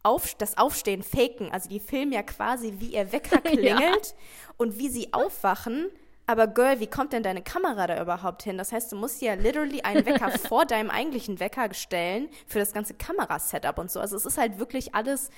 auf, 0.03 0.35
das 0.35 0.57
Aufstehen 0.57 1.03
faken. 1.03 1.51
Also 1.51 1.69
die 1.69 1.79
filmen 1.79 2.11
ja 2.11 2.23
quasi, 2.23 2.75
wie 2.79 2.95
ihr 2.95 3.11
Wecker 3.11 3.37
klingelt 3.41 4.07
ja. 4.07 4.53
und 4.57 4.77
wie 4.77 4.89
sie 4.89 5.13
aufwachen 5.13 5.89
aber 6.31 6.47
Girl, 6.47 6.79
wie 6.79 6.87
kommt 6.87 7.13
denn 7.13 7.23
deine 7.23 7.41
Kamera 7.41 7.87
da 7.87 8.01
überhaupt 8.01 8.43
hin? 8.43 8.57
Das 8.57 8.71
heißt, 8.71 8.91
du 8.91 8.95
musst 8.95 9.21
ja 9.21 9.33
literally 9.33 9.81
einen 9.81 10.05
Wecker 10.05 10.31
vor 10.47 10.65
deinem 10.65 10.89
eigentlichen 10.89 11.39
Wecker 11.39 11.73
stellen 11.73 12.29
für 12.47 12.59
das 12.59 12.73
ganze 12.73 12.93
Kamerasetup 12.93 13.77
und 13.77 13.91
so. 13.91 13.99
Also 13.99 14.15
es 14.15 14.25
ist 14.25 14.37
halt 14.37 14.59
wirklich 14.59 14.95
alles 14.95 15.29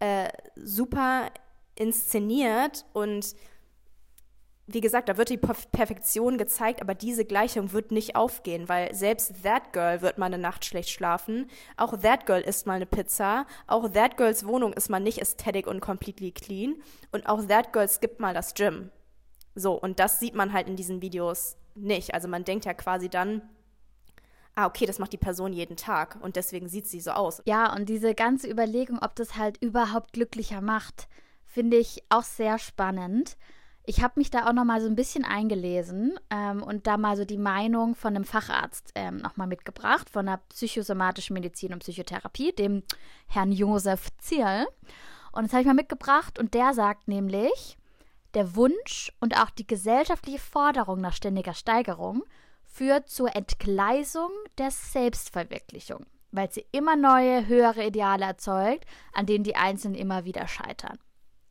äh, 0.00 0.28
super 0.56 1.30
inszeniert 1.74 2.84
und 2.92 3.34
wie 4.70 4.82
gesagt, 4.82 5.08
da 5.08 5.16
wird 5.16 5.30
die 5.30 5.38
Perf- 5.38 5.66
Perfektion 5.72 6.36
gezeigt, 6.36 6.82
aber 6.82 6.94
diese 6.94 7.24
Gleichung 7.24 7.72
wird 7.72 7.90
nicht 7.90 8.16
aufgehen, 8.16 8.68
weil 8.68 8.94
selbst 8.94 9.42
That 9.42 9.72
Girl 9.72 10.02
wird 10.02 10.18
mal 10.18 10.26
eine 10.26 10.36
Nacht 10.36 10.66
schlecht 10.66 10.90
schlafen. 10.90 11.48
Auch 11.78 11.96
That 11.96 12.26
Girl 12.26 12.42
isst 12.42 12.66
mal 12.66 12.74
eine 12.74 12.84
Pizza. 12.84 13.46
Auch 13.66 13.88
That 13.90 14.18
Girls 14.18 14.46
Wohnung 14.46 14.74
ist 14.74 14.90
mal 14.90 15.00
nicht 15.00 15.20
aesthetic 15.22 15.66
und 15.66 15.80
completely 15.80 16.32
clean. 16.32 16.76
Und 17.12 17.26
auch 17.30 17.42
That 17.46 17.72
Girl 17.72 17.88
skippt 17.88 18.20
mal 18.20 18.34
das 18.34 18.52
Gym. 18.52 18.90
So, 19.58 19.72
und 19.72 19.98
das 19.98 20.20
sieht 20.20 20.34
man 20.34 20.52
halt 20.52 20.68
in 20.68 20.76
diesen 20.76 21.02
Videos 21.02 21.56
nicht. 21.74 22.14
Also 22.14 22.28
man 22.28 22.44
denkt 22.44 22.64
ja 22.64 22.74
quasi 22.74 23.08
dann, 23.08 23.42
ah, 24.54 24.66
okay, 24.66 24.86
das 24.86 24.98
macht 24.98 25.12
die 25.12 25.18
Person 25.18 25.52
jeden 25.52 25.76
Tag 25.76 26.16
und 26.20 26.36
deswegen 26.36 26.68
sieht 26.68 26.86
sie 26.86 27.00
so 27.00 27.10
aus. 27.10 27.42
Ja, 27.44 27.74
und 27.74 27.88
diese 27.88 28.14
ganze 28.14 28.48
Überlegung, 28.48 28.98
ob 29.00 29.16
das 29.16 29.36
halt 29.36 29.60
überhaupt 29.60 30.12
glücklicher 30.12 30.60
macht, 30.60 31.08
finde 31.44 31.76
ich 31.76 32.04
auch 32.08 32.22
sehr 32.22 32.58
spannend. 32.58 33.36
Ich 33.84 34.02
habe 34.02 34.14
mich 34.16 34.30
da 34.30 34.46
auch 34.46 34.52
noch 34.52 34.64
mal 34.64 34.80
so 34.80 34.86
ein 34.86 34.96
bisschen 34.96 35.24
eingelesen 35.24 36.20
ähm, 36.30 36.62
und 36.62 36.86
da 36.86 36.96
mal 36.96 37.16
so 37.16 37.24
die 37.24 37.38
Meinung 37.38 37.94
von 37.94 38.14
einem 38.14 38.24
Facharzt 38.24 38.92
ähm, 38.94 39.16
noch 39.16 39.36
mal 39.38 39.46
mitgebracht, 39.46 40.10
von 40.10 40.26
der 40.26 40.40
psychosomatischen 40.50 41.34
Medizin 41.34 41.72
und 41.72 41.78
Psychotherapie, 41.80 42.52
dem 42.52 42.82
Herrn 43.26 43.50
Josef 43.50 44.08
Zierl. 44.18 44.66
Und 45.32 45.44
das 45.44 45.52
habe 45.52 45.62
ich 45.62 45.66
mal 45.66 45.74
mitgebracht 45.74 46.38
und 46.38 46.52
der 46.52 46.74
sagt 46.74 47.08
nämlich, 47.08 47.77
der 48.38 48.54
Wunsch 48.54 49.12
und 49.18 49.36
auch 49.36 49.50
die 49.50 49.66
gesellschaftliche 49.66 50.38
Forderung 50.38 51.00
nach 51.00 51.12
ständiger 51.12 51.54
Steigerung 51.54 52.22
führt 52.62 53.08
zur 53.08 53.34
Entgleisung 53.34 54.30
der 54.58 54.70
Selbstverwirklichung, 54.70 56.06
weil 56.30 56.48
sie 56.52 56.64
immer 56.70 56.94
neue, 56.94 57.48
höhere 57.48 57.84
Ideale 57.84 58.26
erzeugt, 58.26 58.84
an 59.12 59.26
denen 59.26 59.42
die 59.42 59.56
Einzelnen 59.56 59.96
immer 59.96 60.24
wieder 60.24 60.46
scheitern. 60.46 60.98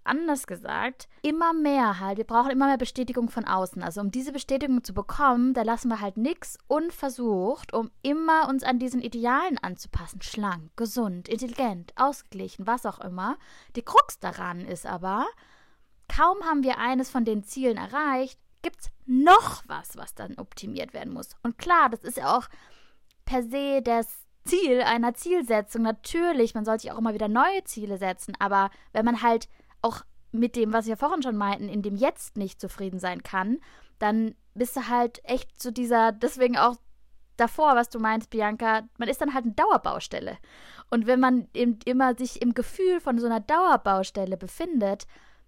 Anders 0.06 0.48
gesagt, 0.48 1.10
immer 1.24 1.52
mehr 1.52 2.00
halt. 2.00 2.18
Wir 2.20 2.24
brauchen 2.24 2.52
immer 2.52 2.68
mehr 2.68 2.78
Bestätigung 2.78 3.30
von 3.30 3.44
außen. 3.44 3.84
Also 3.84 4.00
um 4.00 4.10
diese 4.10 4.32
Bestätigung 4.32 4.82
zu 4.82 4.94
bekommen, 4.94 5.54
da 5.54 5.64
lassen 5.64 5.90
wir 5.90 6.00
halt 6.00 6.16
nichts 6.16 6.58
unversucht, 6.68 7.74
um 7.74 7.92
immer 8.02 8.48
uns 8.48 8.64
an 8.64 8.80
diesen 8.80 9.02
Idealen 9.02 9.58
anzupassen. 9.58 10.22
Schlank, 10.22 10.72
gesund, 10.78 11.28
intelligent, 11.28 11.92
ausgeglichen, 11.98 12.66
was 12.66 12.86
auch 12.86 13.00
immer. 13.00 13.38
Die 13.76 13.82
Krux 13.82 14.20
daran 14.20 14.62
ist 14.62 14.86
aber, 14.86 15.26
kaum 16.08 16.44
haben 16.44 16.64
wir 16.64 16.78
eines 16.78 17.10
von 17.10 17.26
den 17.26 17.44
Zielen 17.44 17.78
erreicht, 17.78 18.40
gibt 18.62 18.82
es 18.82 18.92
noch 19.06 19.64
was, 19.68 19.98
was 19.98 20.16
dann 20.16 20.38
optimiert 20.38 20.94
werden 20.94 21.14
muss. 21.14 21.30
Und 21.44 21.58
klar, 21.58 21.90
das 21.90 22.04
ist 22.04 22.18
ja 22.18 22.38
auch 22.38 22.48
per 23.26 23.44
se 23.44 23.82
das 23.82 24.26
Ziel 24.46 24.82
einer 24.82 25.14
Zielsetzung. 25.14 25.82
Natürlich, 25.82 26.56
man 26.56 26.66
sollte 26.66 26.84
sich 26.84 26.92
auch 26.92 26.98
immer 26.98 27.14
wieder 27.14 27.28
neue 27.28 27.64
Ziele 27.66 27.98
setzen, 27.98 28.34
aber 28.40 28.70
wenn 28.94 29.06
man 29.06 29.22
halt 29.22 29.48
auch 29.82 30.02
mit 30.32 30.56
dem, 30.56 30.74
was 30.74 30.88
wir 30.88 30.98
vorhin 30.98 31.24
schon 31.24 31.38
meinten, 31.38 31.70
in 31.70 31.82
dem 31.82 31.96
Jetzt 31.96 32.38
nicht 32.38 32.60
zufrieden 32.60 33.00
sein 33.00 33.24
kann, 33.24 33.60
dann 34.00 34.36
bist 34.54 34.76
du 34.76 34.88
halt 34.88 35.20
echt 35.24 35.62
zu 35.62 35.72
dieser, 35.72 36.12
deswegen 36.12 36.58
auch 36.58 36.78
davor, 37.38 37.76
was 37.76 37.90
du 37.90 38.00
meinst, 38.00 38.30
Bianca, 38.30 38.88
man 38.98 39.10
ist 39.10 39.22
dann 39.22 39.34
halt 39.34 39.46
eine 39.46 39.54
Dauerbaustelle. 39.54 40.38
Und 40.90 41.08
wenn 41.08 41.20
man 41.20 41.48
eben 41.54 41.80
immer 41.86 42.16
sich 42.16 42.42
im 42.42 42.54
Gefühl 42.54 43.00
von 43.00 43.20
so 43.20 43.28
einer 43.28 43.40
Dauerbaustelle 43.40 44.38
befindet, 44.38 45.08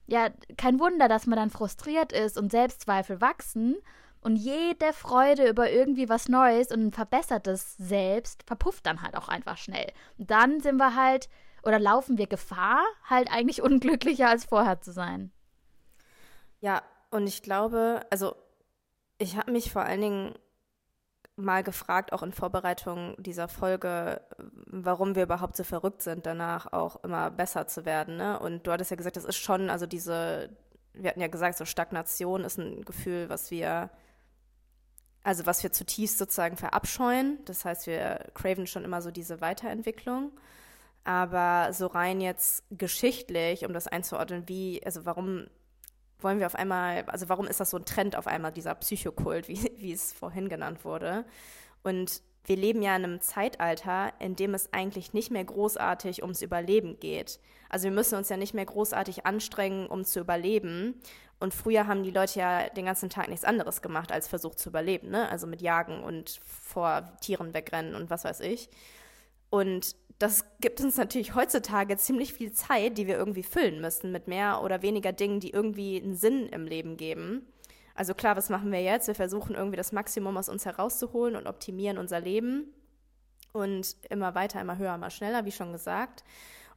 ja, 0.09 0.29
kein 0.57 0.79
Wunder, 0.79 1.07
dass 1.07 1.27
man 1.27 1.37
dann 1.37 1.49
frustriert 1.49 2.11
ist 2.11 2.37
und 2.37 2.51
Selbstzweifel 2.51 3.21
wachsen 3.21 3.75
und 4.21 4.35
jede 4.35 4.91
Freude 4.91 5.47
über 5.47 5.69
irgendwie 5.71 6.09
was 6.09 6.27
Neues 6.27 6.71
und 6.71 6.87
ein 6.87 6.91
verbessertes 6.91 7.77
Selbst 7.77 8.43
verpufft 8.45 8.85
dann 8.85 9.01
halt 9.01 9.15
auch 9.15 9.29
einfach 9.29 9.57
schnell. 9.57 9.91
Und 10.17 10.31
dann 10.31 10.59
sind 10.59 10.77
wir 10.77 10.95
halt 10.95 11.29
oder 11.63 11.79
laufen 11.79 12.17
wir 12.17 12.27
Gefahr, 12.27 12.83
halt 13.09 13.31
eigentlich 13.31 13.61
unglücklicher 13.63 14.29
als 14.29 14.45
vorher 14.45 14.81
zu 14.81 14.91
sein. 14.91 15.31
Ja, 16.61 16.81
und 17.11 17.27
ich 17.27 17.41
glaube, 17.41 18.01
also 18.09 18.35
ich 19.17 19.37
habe 19.37 19.51
mich 19.51 19.71
vor 19.71 19.83
allen 19.83 20.01
Dingen 20.01 20.35
mal 21.39 21.63
gefragt, 21.63 22.13
auch 22.13 22.23
in 22.23 22.31
Vorbereitung 22.31 23.15
dieser 23.17 23.47
Folge, 23.47 24.21
warum 24.65 25.15
wir 25.15 25.23
überhaupt 25.23 25.55
so 25.55 25.63
verrückt 25.63 26.01
sind, 26.01 26.25
danach 26.25 26.71
auch 26.73 27.03
immer 27.03 27.31
besser 27.31 27.67
zu 27.67 27.85
werden. 27.85 28.17
Ne? 28.17 28.39
Und 28.39 28.67
du 28.67 28.71
hattest 28.71 28.91
ja 28.91 28.97
gesagt, 28.97 29.17
das 29.17 29.25
ist 29.25 29.37
schon, 29.37 29.69
also 29.69 29.85
diese, 29.85 30.49
wir 30.93 31.09
hatten 31.09 31.21
ja 31.21 31.27
gesagt, 31.27 31.57
so 31.57 31.65
Stagnation 31.65 32.43
ist 32.43 32.57
ein 32.57 32.83
Gefühl, 32.83 33.29
was 33.29 33.51
wir, 33.51 33.89
also 35.23 35.45
was 35.45 35.63
wir 35.63 35.71
zutiefst 35.71 36.17
sozusagen 36.17 36.57
verabscheuen. 36.57 37.39
Das 37.45 37.65
heißt, 37.65 37.87
wir 37.87 38.25
craven 38.33 38.67
schon 38.67 38.83
immer 38.83 39.01
so 39.01 39.11
diese 39.11 39.41
Weiterentwicklung. 39.41 40.31
Aber 41.03 41.73
so 41.73 41.87
rein 41.87 42.21
jetzt 42.21 42.63
geschichtlich, 42.69 43.65
um 43.65 43.73
das 43.73 43.87
einzuordnen, 43.87 44.47
wie, 44.47 44.81
also 44.85 45.05
warum 45.05 45.47
wollen 46.21 46.39
wir 46.39 46.45
auf 46.45 46.55
einmal, 46.55 47.03
also 47.07 47.29
warum 47.29 47.47
ist 47.47 47.59
das 47.59 47.69
so 47.69 47.77
ein 47.77 47.85
Trend 47.85 48.15
auf 48.15 48.27
einmal, 48.27 48.51
dieser 48.51 48.75
Psychokult, 48.75 49.47
wie, 49.47 49.71
wie 49.77 49.93
es 49.93 50.13
vorhin 50.13 50.49
genannt 50.49 50.85
wurde? 50.85 51.25
Und 51.83 52.21
wir 52.45 52.55
leben 52.55 52.81
ja 52.81 52.95
in 52.95 53.03
einem 53.03 53.21
Zeitalter, 53.21 54.11
in 54.19 54.35
dem 54.35 54.53
es 54.53 54.73
eigentlich 54.73 55.13
nicht 55.13 55.31
mehr 55.31 55.43
großartig 55.43 56.23
ums 56.23 56.41
Überleben 56.41 56.99
geht. 56.99 57.39
Also 57.69 57.85
wir 57.85 57.91
müssen 57.91 58.17
uns 58.17 58.29
ja 58.29 58.37
nicht 58.37 58.53
mehr 58.53 58.65
großartig 58.65 59.25
anstrengen, 59.25 59.87
um 59.87 60.03
zu 60.03 60.19
überleben. 60.19 60.99
Und 61.39 61.53
früher 61.53 61.87
haben 61.87 62.03
die 62.03 62.11
Leute 62.11 62.39
ja 62.39 62.69
den 62.69 62.85
ganzen 62.85 63.09
Tag 63.09 63.29
nichts 63.29 63.45
anderes 63.45 63.81
gemacht, 63.81 64.11
als 64.11 64.27
versucht 64.27 64.59
zu 64.59 64.69
überleben, 64.69 65.09
ne? 65.09 65.29
Also 65.29 65.47
mit 65.47 65.61
Jagen 65.61 66.03
und 66.03 66.41
vor 66.43 67.03
Tieren 67.21 67.53
wegrennen 67.53 67.95
und 67.95 68.09
was 68.09 68.25
weiß 68.25 68.41
ich. 68.41 68.69
Und 69.49 69.95
das 70.19 70.43
gibt 70.59 70.81
uns 70.81 70.97
natürlich 70.97 71.33
heutzutage 71.33 71.95
ziemlich 71.97 72.33
viel 72.33 72.51
Zeit, 72.51 72.97
die 72.97 73.07
wir 73.07 73.17
irgendwie 73.17 73.43
füllen 73.43 73.79
müssen 73.79 74.11
mit 74.11 74.27
mehr 74.27 74.61
oder 74.61 74.81
weniger 74.81 75.13
Dingen, 75.13 75.39
die 75.39 75.51
irgendwie 75.51 76.01
einen 76.01 76.15
Sinn 76.15 76.47
im 76.47 76.65
Leben 76.65 76.97
geben. 76.97 77.47
Also 77.95 78.13
klar, 78.13 78.35
was 78.35 78.49
machen 78.49 78.71
wir 78.71 78.81
jetzt? 78.81 79.07
Wir 79.07 79.15
versuchen 79.15 79.55
irgendwie 79.55 79.77
das 79.77 79.91
Maximum 79.91 80.37
aus 80.37 80.49
uns 80.49 80.65
herauszuholen 80.65 81.35
und 81.35 81.47
optimieren 81.47 81.97
unser 81.97 82.19
Leben 82.19 82.73
und 83.53 83.95
immer 84.09 84.35
weiter, 84.35 84.61
immer 84.61 84.77
höher, 84.77 84.95
immer 84.95 85.09
schneller, 85.09 85.45
wie 85.45 85.51
schon 85.51 85.71
gesagt. 85.71 86.23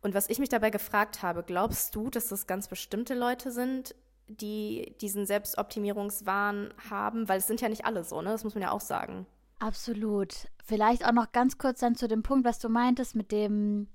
Und 0.01 0.15
was 0.15 0.29
ich 0.29 0.39
mich 0.39 0.49
dabei 0.49 0.71
gefragt 0.71 1.23
habe, 1.23 1.43
glaubst 1.43 1.95
du, 1.95 2.11
dass 2.11 2.29
das 2.29 2.47
ganz 2.47 2.69
bestimmte 2.69 3.15
Leute 3.15 3.53
sind, 3.53 3.95
die 4.27 4.95
diesen 5.01 5.27
Selbstoptimierungswahn 5.27 6.75
haben? 6.91 7.29
Weil 7.29 7.39
es 7.39 7.47
sind 7.47 7.61
ja 7.61 7.69
nicht 7.69 7.85
alle 7.85 8.05
so, 8.05 8.21
ne? 8.21 8.31
Das 8.31 8.45
muss 8.45 8.55
man 8.55 8.63
ja 8.63 8.73
auch 8.73 8.81
sagen. 8.81 9.27
Absolut. 9.63 10.49
Vielleicht 10.65 11.07
auch 11.07 11.13
noch 11.13 11.31
ganz 11.31 11.57
kurz 11.57 11.79
dann 11.81 11.95
zu 11.95 12.09
dem 12.09 12.25
Punkt, 12.25 12.45
was 12.45 12.59
du 12.59 12.69
meintest, 12.69 13.15
mit 13.15 13.31
dem, 13.31 13.87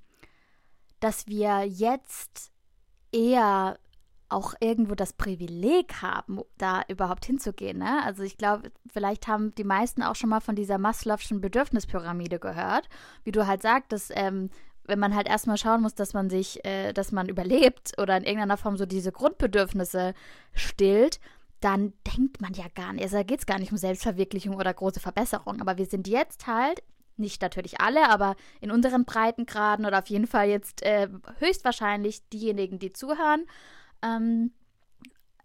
dass 1.02 1.28
wir 1.28 1.66
jetzt 1.66 2.54
eher 3.12 3.78
auch 4.30 4.54
irgendwo 4.62 4.96
das 4.96 5.12
Privileg 5.12 6.02
haben, 6.02 6.40
da 6.58 6.84
überhaupt 6.88 7.26
hinzugehen. 7.26 7.80
Ne? 7.80 8.02
Also 8.06 8.24
ich 8.24 8.38
glaube, 8.38 8.72
vielleicht 8.90 9.28
haben 9.28 9.54
die 9.56 9.66
meisten 9.66 10.04
auch 10.04 10.16
schon 10.16 10.30
mal 10.30 10.40
von 10.40 10.56
dieser 10.56 10.78
Maslow'schen 10.78 11.42
Bedürfnispyramide 11.42 12.40
gehört, 12.40 12.88
wie 13.26 13.34
du 13.34 13.46
halt 13.46 13.62
sagtest, 13.62 14.14
ähm, 14.16 14.50
wenn 14.86 15.00
man 15.00 15.16
halt 15.16 15.28
erstmal 15.28 15.58
schauen 15.58 15.82
muss, 15.82 15.96
dass 15.96 16.14
man 16.14 16.30
sich, 16.30 16.64
äh, 16.64 16.94
dass 16.94 17.12
man 17.12 17.28
überlebt 17.28 17.92
oder 17.98 18.16
in 18.16 18.24
irgendeiner 18.24 18.56
Form 18.56 18.78
so 18.78 18.86
diese 18.86 19.12
Grundbedürfnisse 19.12 20.14
stillt, 20.54 21.20
dann 21.60 21.94
denkt 22.16 22.42
man 22.42 22.54
ja 22.54 22.66
gar 22.76 22.94
nicht, 22.94 23.04
also 23.04 23.18
da 23.18 23.24
geht 23.24 23.40
es 23.40 23.46
gar 23.46 23.60
nicht 23.60 23.72
um 23.72 23.78
Selbstverwirklichung 23.78 24.56
oder 24.56 24.74
große 24.74 25.00
Verbesserung. 25.00 25.62
Aber 25.62 25.78
wir 25.78 25.86
sind 25.86 26.08
jetzt 26.08 26.48
halt, 26.48 26.84
nicht 27.18 27.42
natürlich 27.42 27.82
alle, 27.82 28.10
aber 28.10 28.36
in 28.62 28.72
unseren 28.72 29.06
Breitengraden 29.06 29.86
oder 29.86 30.00
auf 30.00 30.08
jeden 30.08 30.28
Fall 30.28 30.50
jetzt 30.50 30.84
äh, 30.84 31.10
höchstwahrscheinlich 31.40 32.28
diejenigen, 32.30 32.78
die 32.78 32.94
zuhören, 32.94 33.46
ähm, 34.04 34.52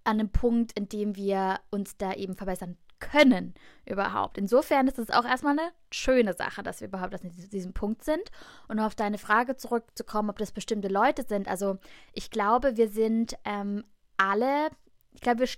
an 0.05 0.19
einem 0.19 0.31
Punkt, 0.31 0.73
in 0.79 0.89
dem 0.89 1.17
wir 1.17 1.61
uns 1.71 1.97
da 1.97 2.13
eben 2.13 2.37
verbessern 2.37 2.77
können 2.99 3.55
überhaupt. 3.85 4.39
Insofern 4.39 4.87
ist 4.87 4.99
es 4.99 5.11
auch 5.11 5.25
erstmal 5.25 5.59
eine 5.59 5.71
schöne 5.91 6.35
Sache, 6.35 6.63
dass 6.63 6.81
wir 6.81 6.89
überhaupt 6.89 7.15
an 7.15 7.31
diesem 7.53 7.73
Punkt 7.73 8.05
sind. 8.05 8.23
Und 8.69 8.79
auf 8.79 8.95
deine 8.95 9.19
Frage 9.19 9.57
zurückzukommen, 9.57 10.31
ob 10.31 10.39
das 10.39 10.53
bestimmte 10.53 10.89
Leute 10.89 11.25
sind. 11.25 11.49
Also 11.49 11.79
ich 12.13 12.31
glaube, 12.31 12.77
wir 12.77 12.89
sind 12.89 13.37
ähm, 13.45 13.85
alle, 14.17 14.69
ich 15.13 15.21
glaube, 15.21 15.41
wir 15.41 15.49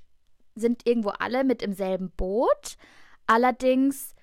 sind 0.55 0.87
irgendwo 0.87 1.11
alle 1.11 1.45
mit 1.45 1.63
im 1.63 1.73
selben 1.73 2.11
Boot. 2.11 2.77
Allerdings 3.27 4.15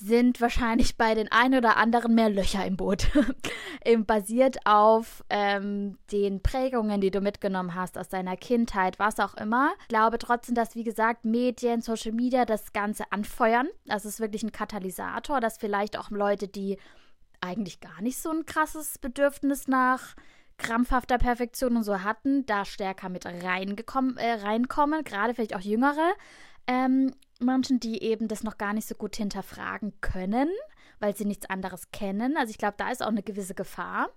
sind 0.00 0.40
wahrscheinlich 0.40 0.96
bei 0.96 1.14
den 1.14 1.30
einen 1.32 1.58
oder 1.58 1.76
anderen 1.76 2.14
mehr 2.14 2.30
Löcher 2.30 2.64
im 2.64 2.76
Boot. 2.76 3.08
Eben 3.84 4.06
basiert 4.06 4.58
auf 4.64 5.24
ähm, 5.28 5.98
den 6.12 6.40
Prägungen, 6.40 7.00
die 7.00 7.10
du 7.10 7.20
mitgenommen 7.20 7.74
hast 7.74 7.98
aus 7.98 8.08
deiner 8.08 8.36
Kindheit, 8.36 9.00
was 9.00 9.18
auch 9.18 9.34
immer. 9.34 9.72
Ich 9.82 9.88
glaube 9.88 10.18
trotzdem, 10.18 10.54
dass, 10.54 10.76
wie 10.76 10.84
gesagt, 10.84 11.24
Medien, 11.24 11.80
Social 11.80 12.12
Media 12.12 12.44
das 12.44 12.72
Ganze 12.72 13.10
anfeuern. 13.10 13.68
Das 13.86 14.04
ist 14.04 14.20
wirklich 14.20 14.44
ein 14.44 14.52
Katalysator, 14.52 15.40
dass 15.40 15.58
vielleicht 15.58 15.98
auch 15.98 16.10
Leute, 16.10 16.46
die 16.46 16.78
eigentlich 17.40 17.80
gar 17.80 18.00
nicht 18.00 18.18
so 18.18 18.30
ein 18.30 18.46
krasses 18.46 18.98
Bedürfnis 18.98 19.66
nach 19.66 20.14
krampfhafter 20.58 21.18
Perfektion 21.18 21.76
und 21.76 21.84
so 21.84 22.02
hatten, 22.02 22.44
da 22.46 22.64
stärker 22.64 23.08
mit 23.08 23.24
reingekommen, 23.24 24.16
äh, 24.16 24.32
reinkommen, 24.32 25.04
gerade 25.04 25.34
vielleicht 25.34 25.56
auch 25.56 25.60
jüngere 25.60 26.12
ähm, 26.66 27.14
Menschen, 27.40 27.80
die 27.80 28.02
eben 28.02 28.28
das 28.28 28.44
noch 28.44 28.58
gar 28.58 28.74
nicht 28.74 28.86
so 28.86 28.94
gut 28.94 29.16
hinterfragen 29.16 29.94
können, 30.00 30.50
weil 31.00 31.16
sie 31.16 31.24
nichts 31.24 31.48
anderes 31.48 31.90
kennen. 31.92 32.36
Also 32.36 32.50
ich 32.50 32.58
glaube, 32.58 32.74
da 32.76 32.90
ist 32.90 33.02
auch 33.02 33.08
eine 33.08 33.22
gewisse 33.22 33.54
Gefahr, 33.54 34.10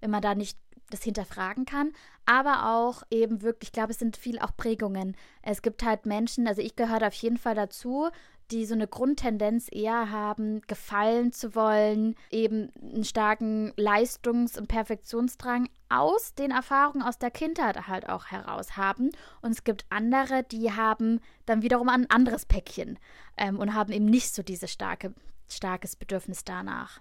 wenn 0.00 0.10
man 0.10 0.22
da 0.22 0.34
nicht 0.34 0.58
das 0.90 1.02
hinterfragen 1.02 1.64
kann, 1.64 1.92
aber 2.26 2.74
auch 2.74 3.02
eben 3.10 3.42
wirklich, 3.42 3.68
ich 3.68 3.72
glaube, 3.72 3.92
es 3.92 3.98
sind 3.98 4.16
viel 4.16 4.38
auch 4.38 4.54
Prägungen. 4.56 5.16
Es 5.42 5.62
gibt 5.62 5.82
halt 5.82 6.04
Menschen, 6.04 6.46
also 6.46 6.60
ich 6.60 6.76
gehöre 6.76 7.06
auf 7.06 7.14
jeden 7.14 7.38
Fall 7.38 7.54
dazu, 7.54 8.10
die 8.50 8.66
so 8.66 8.74
eine 8.74 8.86
Grundtendenz 8.86 9.68
eher 9.70 10.10
haben, 10.10 10.60
gefallen 10.62 11.32
zu 11.32 11.54
wollen, 11.54 12.14
eben 12.30 12.70
einen 12.80 13.04
starken 13.04 13.72
Leistungs- 13.76 14.58
und 14.58 14.68
Perfektionsdrang 14.68 15.68
aus 15.88 16.34
den 16.34 16.50
Erfahrungen 16.50 17.02
aus 17.02 17.18
der 17.18 17.30
Kindheit 17.30 17.86
halt 17.88 18.08
auch 18.08 18.26
heraus 18.26 18.76
haben. 18.76 19.10
Und 19.40 19.52
es 19.52 19.64
gibt 19.64 19.86
andere, 19.90 20.42
die 20.42 20.72
haben 20.72 21.20
dann 21.46 21.62
wiederum 21.62 21.88
ein 21.88 22.10
anderes 22.10 22.46
Päckchen 22.46 22.98
ähm, 23.36 23.58
und 23.58 23.74
haben 23.74 23.92
eben 23.92 24.06
nicht 24.06 24.34
so 24.34 24.42
dieses 24.42 24.72
starke, 24.72 25.14
starkes 25.48 25.96
Bedürfnis 25.96 26.44
danach. 26.44 27.00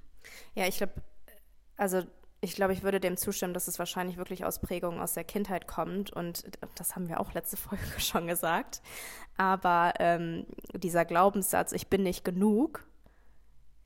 Ja, 0.55 0.67
ich 0.67 0.77
glaube, 0.77 0.93
also 1.75 2.03
ich 2.43 2.55
glaube, 2.55 2.73
ich 2.73 2.83
würde 2.83 2.99
dem 2.99 3.15
zustimmen, 3.15 3.53
dass 3.53 3.69
es 3.69 3.79
wahrscheinlich 3.79 4.17
wirklich 4.17 4.43
aus 4.43 4.59
Prägungen 4.59 4.99
aus 4.99 5.13
der 5.13 5.23
Kindheit 5.23 5.65
kommt. 5.65 6.11
Und 6.11 6.43
das 6.75 6.95
haben 6.95 7.07
wir 7.07 7.21
auch 7.21 7.33
letzte 7.33 7.55
Folge 7.55 7.83
schon 7.99 8.27
gesagt. 8.27 8.81
Aber 9.37 9.93
ähm, 9.99 10.45
dieser 10.75 11.05
Glaubenssatz, 11.05 11.71
ich 11.71 11.87
bin 11.87 12.03
nicht 12.03 12.25
genug, 12.25 12.85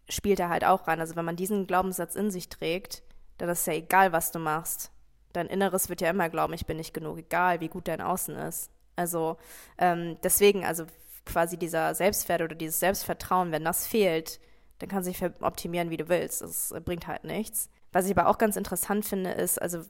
spielt 0.09 0.39
da 0.39 0.49
halt 0.49 0.65
auch 0.65 0.87
rein. 0.87 0.99
Also 0.99 1.15
wenn 1.15 1.25
man 1.25 1.35
diesen 1.35 1.67
Glaubenssatz 1.67 2.15
in 2.15 2.31
sich 2.31 2.49
trägt, 2.49 3.03
dann 3.37 3.47
ist 3.49 3.67
ja 3.67 3.73
egal, 3.73 4.11
was 4.11 4.31
du 4.31 4.39
machst. 4.39 4.91
Dein 5.33 5.47
Inneres 5.47 5.87
wird 5.87 6.01
ja 6.01 6.09
immer 6.09 6.29
glauben, 6.29 6.53
ich 6.53 6.65
bin 6.65 6.77
nicht 6.77 6.95
genug, 6.95 7.19
egal 7.19 7.59
wie 7.59 7.67
gut 7.67 7.87
dein 7.87 8.01
Außen 8.01 8.35
ist. 8.37 8.71
Also 8.95 9.37
ähm, 9.77 10.17
deswegen, 10.23 10.65
also 10.65 10.85
quasi 11.25 11.57
dieser 11.57 11.93
Selbstwert 11.93 12.41
oder 12.41 12.55
dieses 12.55 12.79
Selbstvertrauen, 12.79 13.51
wenn 13.51 13.63
das 13.63 13.85
fehlt, 13.85 14.39
dann 14.79 14.89
kannst 14.89 15.07
du 15.07 15.11
dich 15.11 15.43
optimieren, 15.43 15.91
wie 15.91 15.97
du 15.97 16.09
willst. 16.09 16.41
Das 16.41 16.73
bringt 16.83 17.05
halt 17.05 17.23
nichts. 17.23 17.69
Was 17.97 18.05
ich 18.05 18.15
aber 18.15 18.29
auch 18.29 18.37
ganz 18.37 18.55
interessant 18.57 19.05
finde, 19.05 19.31
ist, 19.31 19.59
also 19.59 19.81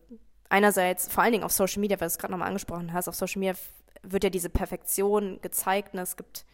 einerseits, 0.48 1.10
vor 1.10 1.24
allen 1.24 1.34
Dingen 1.34 1.44
auf 1.44 1.52
Social 1.52 1.82
Media, 1.82 2.00
weil 2.00 2.08
du 2.08 2.14
es 2.14 2.18
gerade 2.18 2.32
nochmal 2.32 2.48
angesprochen 2.48 2.94
hast, 2.94 3.10
auf 3.10 3.16
Social 3.16 3.42
Media 3.42 3.54
wird 4.02 4.24
ja 4.24 4.30
diese 4.30 4.50
Perfektion 4.50 5.42
gezeigt. 5.42 5.94
Ne? 5.94 6.04
Es 6.04 6.16
gibt 6.16 6.46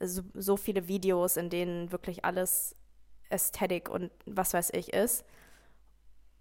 so, 0.00 0.20
so 0.34 0.58
viele 0.58 0.86
Videos, 0.86 1.38
in 1.38 1.48
denen 1.48 1.92
wirklich 1.92 2.26
alles 2.26 2.76
Ästhetik 3.30 3.88
und 3.88 4.10
was 4.26 4.52
weiß 4.52 4.68
ich 4.74 4.92
ist. 4.92 5.24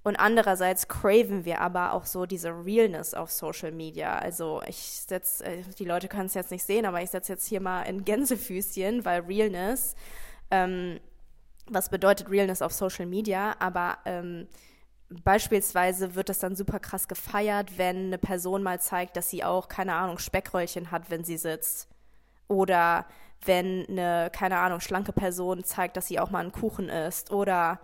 Und 0.03 0.17
andererseits 0.17 0.89
craven 0.89 1.45
wir 1.45 1.61
aber 1.61 1.93
auch 1.93 2.05
so 2.05 2.25
diese 2.25 2.49
Realness 2.49 3.13
auf 3.13 3.31
Social 3.31 3.71
Media. 3.71 4.19
Also 4.19 4.61
ich 4.67 4.75
setze, 4.75 5.45
äh, 5.45 5.63
die 5.79 5.85
Leute 5.85 6.09
können 6.09 6.25
es 6.25 6.33
jetzt 6.33 6.51
nicht 6.51 6.65
sehen, 6.65 6.85
aber 6.85 7.01
ich 7.01 7.09
setze 7.09 7.31
jetzt 7.31 7.47
hier 7.47 7.61
mal 7.61 7.83
in 7.83 8.03
Gänsefüßchen, 8.03 9.05
weil 9.05 9.21
Realness 9.21 9.95
ähm, 10.51 10.99
was 11.69 11.89
bedeutet 11.89 12.29
Realness 12.29 12.61
auf 12.61 12.73
Social 12.73 13.05
Media, 13.05 13.55
aber 13.59 13.97
ähm, 14.05 14.47
beispielsweise 15.09 16.15
wird 16.15 16.29
das 16.29 16.39
dann 16.39 16.55
super 16.55 16.79
krass 16.79 17.07
gefeiert, 17.07 17.77
wenn 17.77 18.07
eine 18.07 18.17
Person 18.17 18.63
mal 18.63 18.79
zeigt, 18.79 19.15
dass 19.17 19.29
sie 19.29 19.43
auch, 19.43 19.67
keine 19.67 19.93
Ahnung, 19.93 20.19
Speckröllchen 20.19 20.91
hat, 20.91 21.09
wenn 21.09 21.23
sie 21.23 21.37
sitzt. 21.37 21.89
Oder 22.47 23.05
wenn 23.45 23.85
eine, 23.87 24.29
keine 24.33 24.57
Ahnung, 24.57 24.79
schlanke 24.79 25.13
Person 25.13 25.63
zeigt, 25.63 25.97
dass 25.97 26.07
sie 26.07 26.19
auch 26.19 26.29
mal 26.29 26.39
einen 26.39 26.51
Kuchen 26.51 26.89
isst. 26.89 27.31
Oder 27.31 27.79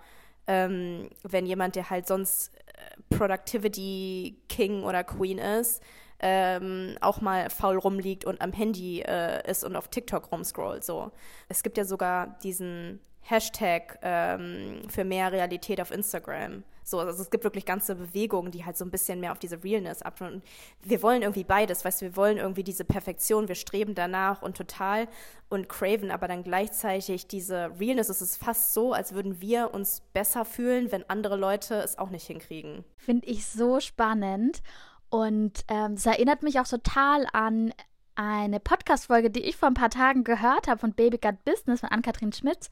ähm, 0.48 1.10
wenn 1.24 1.46
jemand, 1.46 1.76
der 1.76 1.90
halt 1.90 2.08
sonst 2.08 2.54
äh, 2.56 3.16
Productivity 3.16 4.42
King 4.50 4.84
oder 4.84 5.04
Queen 5.04 5.38
ist, 5.38 5.82
ähm, 6.20 6.98
auch 7.02 7.22
mal 7.22 7.50
faul 7.50 7.78
rumliegt 7.78 8.24
und 8.26 8.42
am 8.42 8.54
Handy 8.54 9.02
äh, 9.02 9.50
ist 9.50 9.64
und 9.64 9.76
auf 9.76 9.90
TikTok 9.90 10.32
rumscrollt. 10.32 10.84
So. 10.84 11.12
Es 11.50 11.64
gibt 11.64 11.78
ja 11.78 11.86
sogar 11.86 12.40
diesen 12.44 13.02
Hashtag 13.24 14.00
ähm, 14.02 14.82
für 14.90 15.04
mehr 15.04 15.32
Realität 15.32 15.80
auf 15.82 15.92
Instagram. 15.92 16.64
So, 16.84 17.00
also 17.00 17.22
es 17.22 17.30
gibt 17.30 17.44
wirklich 17.46 17.66
ganze 17.66 17.96
Bewegungen, 17.96 18.52
die 18.52 18.66
halt 18.66 18.78
so 18.78 18.84
ein 18.84 18.92
bisschen 18.92 19.20
mehr 19.20 19.32
auf 19.32 19.40
diese 19.40 19.64
Realness. 19.64 20.02
Und 20.20 20.44
wir 20.84 21.02
wollen 21.02 21.22
irgendwie 21.22 21.46
beides, 21.46 21.86
weißt 21.86 22.02
du, 22.02 22.06
wir 22.06 22.16
wollen 22.18 22.38
irgendwie 22.38 22.64
diese 22.64 22.84
Perfektion, 22.84 23.48
wir 23.48 23.56
streben 23.56 23.96
danach 23.96 24.42
und 24.42 24.58
total 24.58 25.08
und 25.50 25.70
craven, 25.70 26.12
aber 26.12 26.28
dann 26.28 26.44
gleichzeitig 26.44 27.28
diese 27.28 27.72
Realness. 27.80 28.10
Es 28.10 28.22
ist 28.22 28.38
fast 28.38 28.74
so, 28.74 28.92
als 28.92 29.14
würden 29.14 29.40
wir 29.40 29.74
uns 29.74 30.02
besser 30.14 30.44
fühlen, 30.44 30.92
wenn 30.92 31.10
andere 31.10 31.38
Leute 31.38 31.76
es 31.76 31.98
auch 31.98 32.10
nicht 32.10 32.28
hinkriegen. 32.28 32.84
Finde 32.98 33.28
ich 33.28 33.46
so 33.46 33.80
spannend. 33.80 34.62
Und 35.10 35.64
ähm, 35.70 35.94
es 35.94 36.06
erinnert 36.06 36.42
mich 36.42 36.60
auch 36.60 36.68
total 36.68 37.28
an 37.34 37.72
eine 38.16 38.60
Podcast-Folge, 38.60 39.30
die 39.30 39.44
ich 39.44 39.56
vor 39.56 39.68
ein 39.70 39.74
paar 39.74 39.90
Tagen 39.90 40.24
gehört 40.24 40.68
habe 40.68 40.80
von 40.80 40.94
Baby 40.94 41.18
Gut 41.18 41.44
Business 41.46 41.80
von 41.80 41.90
Ann-Kathrin 41.90 42.34
Schmitz. 42.34 42.70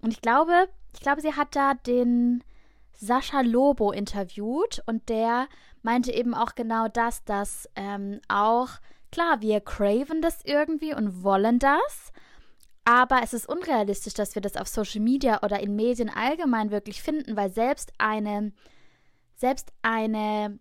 Und 0.00 0.12
ich 0.12 0.20
glaube, 0.20 0.68
ich 0.94 1.00
glaube, 1.00 1.20
sie 1.20 1.34
hat 1.34 1.54
da 1.54 1.74
den 1.74 2.42
Sascha 2.92 3.40
Lobo 3.40 3.92
interviewt 3.92 4.82
und 4.86 5.08
der 5.08 5.48
meinte 5.82 6.12
eben 6.12 6.34
auch 6.34 6.54
genau 6.54 6.88
das, 6.88 7.24
dass 7.24 7.68
ähm, 7.76 8.20
auch, 8.28 8.68
klar, 9.10 9.40
wir 9.40 9.60
craven 9.60 10.20
das 10.20 10.44
irgendwie 10.44 10.94
und 10.94 11.22
wollen 11.22 11.58
das, 11.58 12.12
aber 12.84 13.20
es 13.22 13.32
ist 13.32 13.48
unrealistisch, 13.48 14.14
dass 14.14 14.34
wir 14.34 14.42
das 14.42 14.56
auf 14.56 14.68
Social 14.68 15.00
Media 15.00 15.42
oder 15.42 15.60
in 15.60 15.76
Medien 15.76 16.10
allgemein 16.10 16.70
wirklich 16.70 17.02
finden, 17.02 17.36
weil 17.36 17.50
selbst 17.50 17.92
eine, 17.98 18.52
selbst 19.36 19.72
eine 19.82 20.58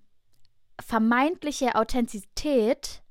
vermeintliche 0.79 1.75
Authentizität 1.75 3.01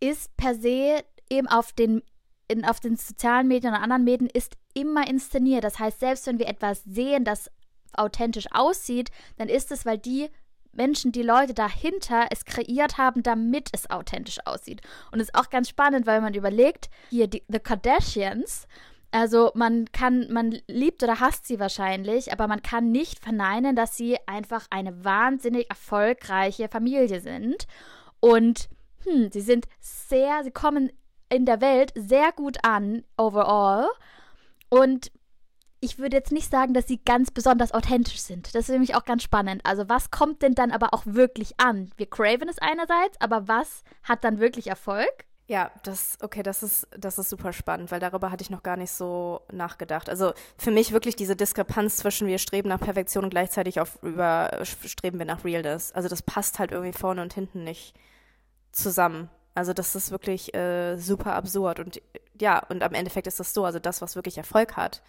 ist 0.00 0.36
per 0.36 0.54
se 0.54 1.04
eben 1.28 1.46
auf 1.46 1.72
den 1.72 2.02
in, 2.48 2.64
auf 2.64 2.80
den 2.80 2.96
sozialen 2.96 3.46
Medien 3.46 3.72
und 3.72 3.80
anderen 3.80 4.02
Medien 4.02 4.28
ist 4.28 4.56
immer 4.74 5.08
inszeniert. 5.08 5.62
Das 5.62 5.78
heißt, 5.78 6.00
selbst 6.00 6.26
wenn 6.26 6.40
wir 6.40 6.48
etwas 6.48 6.82
sehen, 6.82 7.24
das 7.24 7.48
authentisch 7.92 8.46
aussieht, 8.50 9.10
dann 9.36 9.48
ist 9.48 9.70
es, 9.70 9.86
weil 9.86 9.98
die 9.98 10.30
Menschen, 10.72 11.12
die 11.12 11.22
Leute 11.22 11.54
dahinter 11.54 12.26
es 12.30 12.44
kreiert 12.44 12.98
haben, 12.98 13.22
damit 13.22 13.68
es 13.72 13.90
authentisch 13.90 14.38
aussieht. 14.44 14.80
Und 15.12 15.20
es 15.20 15.28
ist 15.28 15.34
auch 15.34 15.50
ganz 15.50 15.68
spannend, 15.68 16.06
weil 16.06 16.20
man 16.20 16.34
überlegt, 16.34 16.90
hier 17.10 17.26
die 17.26 17.42
The 17.48 17.58
Kardashians, 17.58 18.66
also 19.12 19.50
man 19.54 19.86
kann, 19.92 20.32
man 20.32 20.58
liebt 20.68 21.02
oder 21.02 21.18
hasst 21.18 21.46
sie 21.46 21.58
wahrscheinlich, 21.58 22.32
aber 22.32 22.46
man 22.46 22.62
kann 22.62 22.92
nicht 22.92 23.18
verneinen, 23.18 23.74
dass 23.74 23.96
sie 23.96 24.16
einfach 24.26 24.66
eine 24.70 25.04
wahnsinnig 25.04 25.68
erfolgreiche 25.68 26.68
Familie 26.68 27.20
sind. 27.20 27.66
Und 28.20 28.68
hm, 29.04 29.30
sie 29.32 29.40
sind 29.40 29.66
sehr, 29.80 30.42
sie 30.44 30.50
kommen 30.50 30.90
in 31.28 31.46
der 31.46 31.60
Welt 31.60 31.92
sehr 31.94 32.32
gut 32.32 32.58
an, 32.64 33.04
overall. 33.16 33.88
Und 34.68 35.10
ich 35.80 35.98
würde 35.98 36.16
jetzt 36.16 36.32
nicht 36.32 36.50
sagen, 36.50 36.74
dass 36.74 36.86
sie 36.86 36.98
ganz 37.02 37.30
besonders 37.30 37.72
authentisch 37.72 38.20
sind. 38.20 38.54
Das 38.54 38.68
ist 38.68 38.70
nämlich 38.70 38.94
auch 38.94 39.04
ganz 39.04 39.22
spannend. 39.22 39.62
Also 39.64 39.88
was 39.88 40.10
kommt 40.10 40.42
denn 40.42 40.54
dann 40.54 40.70
aber 40.70 40.92
auch 40.92 41.02
wirklich 41.06 41.58
an? 41.58 41.90
Wir 41.96 42.08
craven 42.08 42.48
es 42.48 42.58
einerseits, 42.58 43.18
aber 43.20 43.48
was 43.48 43.82
hat 44.02 44.22
dann 44.24 44.40
wirklich 44.40 44.66
Erfolg? 44.66 45.24
Ja, 45.46 45.72
das, 45.82 46.16
okay, 46.20 46.44
das 46.44 46.62
ist, 46.62 46.86
das 46.96 47.18
ist 47.18 47.28
super 47.28 47.52
spannend, 47.52 47.90
weil 47.90 47.98
darüber 47.98 48.30
hatte 48.30 48.42
ich 48.42 48.50
noch 48.50 48.62
gar 48.62 48.76
nicht 48.76 48.92
so 48.92 49.40
nachgedacht. 49.50 50.08
Also 50.08 50.32
für 50.56 50.70
mich 50.70 50.92
wirklich 50.92 51.16
diese 51.16 51.34
Diskrepanz 51.34 51.96
zwischen 51.96 52.28
wir 52.28 52.38
streben 52.38 52.68
nach 52.68 52.78
Perfektion 52.78 53.24
und 53.24 53.30
gleichzeitig 53.30 53.80
auf 53.80 54.00
über 54.02 54.60
streben 54.64 55.18
wir 55.18 55.26
nach 55.26 55.44
Realness. 55.44 55.90
Also 55.90 56.08
das 56.08 56.22
passt 56.22 56.60
halt 56.60 56.70
irgendwie 56.70 56.96
vorne 56.96 57.20
und 57.22 57.32
hinten 57.34 57.64
nicht 57.64 57.94
zusammen. 58.72 59.28
Also 59.54 59.72
das 59.72 59.94
ist 59.94 60.10
wirklich 60.10 60.54
äh, 60.54 60.96
super 60.96 61.34
absurd. 61.34 61.80
Und 61.80 62.00
ja, 62.40 62.64
und 62.68 62.82
am 62.82 62.94
Endeffekt 62.94 63.26
ist 63.26 63.40
das 63.40 63.52
so, 63.52 63.64
also 63.64 63.78
das, 63.78 64.00
was 64.00 64.16
wirklich 64.16 64.38
Erfolg 64.38 64.76
hat, 64.76 65.02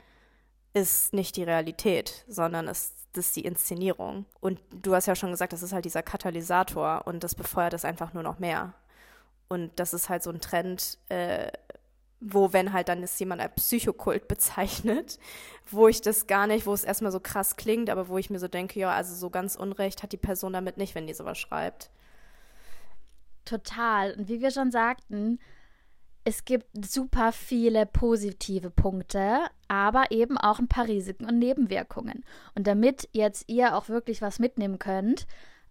ist 0.73 1.13
nicht 1.13 1.35
die 1.35 1.43
Realität, 1.43 2.25
sondern 2.27 2.67
ist, 2.67 2.95
das 3.13 3.27
ist 3.27 3.35
die 3.35 3.45
Inszenierung. 3.45 4.25
Und 4.39 4.59
du 4.71 4.95
hast 4.95 5.05
ja 5.05 5.15
schon 5.15 5.31
gesagt, 5.31 5.53
das 5.53 5.63
ist 5.63 5.73
halt 5.73 5.85
dieser 5.85 6.03
Katalysator 6.03 7.03
und 7.05 7.23
das 7.23 7.35
befeuert 7.35 7.73
es 7.73 7.85
einfach 7.85 8.13
nur 8.13 8.23
noch 8.23 8.39
mehr. 8.39 8.73
Und 9.49 9.71
das 9.79 9.93
ist 9.93 10.09
halt 10.09 10.23
so 10.23 10.29
ein 10.29 10.39
Trend, 10.39 10.97
äh, 11.09 11.51
wo, 12.21 12.53
wenn 12.53 12.71
halt 12.71 12.87
dann 12.87 13.03
ist 13.03 13.19
jemand 13.19 13.41
als 13.41 13.55
Psychokult 13.55 14.27
bezeichnet, 14.29 15.19
wo 15.69 15.87
ich 15.87 16.01
das 16.01 16.27
gar 16.27 16.47
nicht, 16.47 16.65
wo 16.65 16.73
es 16.73 16.83
erstmal 16.83 17.11
so 17.11 17.19
krass 17.19 17.57
klingt, 17.57 17.89
aber 17.89 18.07
wo 18.07 18.17
ich 18.17 18.29
mir 18.29 18.39
so 18.39 18.47
denke, 18.47 18.79
ja, 18.79 18.91
also 18.91 19.13
so 19.13 19.29
ganz 19.29 19.55
Unrecht 19.55 20.03
hat 20.03 20.13
die 20.13 20.17
Person 20.17 20.53
damit 20.53 20.77
nicht, 20.77 20.95
wenn 20.95 21.07
die 21.07 21.13
sowas 21.13 21.37
schreibt. 21.37 21.89
Total. 23.45 24.13
Und 24.13 24.27
wie 24.29 24.41
wir 24.41 24.51
schon 24.51 24.71
sagten, 24.71 25.39
es 26.23 26.45
gibt 26.45 26.85
super 26.85 27.31
viele 27.31 27.85
positive 27.85 28.69
Punkte, 28.69 29.39
aber 29.67 30.11
eben 30.11 30.37
auch 30.37 30.59
ein 30.59 30.67
paar 30.67 30.87
Risiken 30.87 31.25
und 31.25 31.39
Nebenwirkungen. 31.39 32.23
Und 32.55 32.67
damit 32.67 33.09
jetzt 33.11 33.45
ihr 33.47 33.75
auch 33.75 33.89
wirklich 33.89 34.21
was 34.21 34.39
mitnehmen 34.39 34.77
könnt 34.77 35.25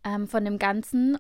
ähm, 0.04 0.26
von 0.26 0.44
dem 0.44 0.58
Ganzen, 0.58 1.18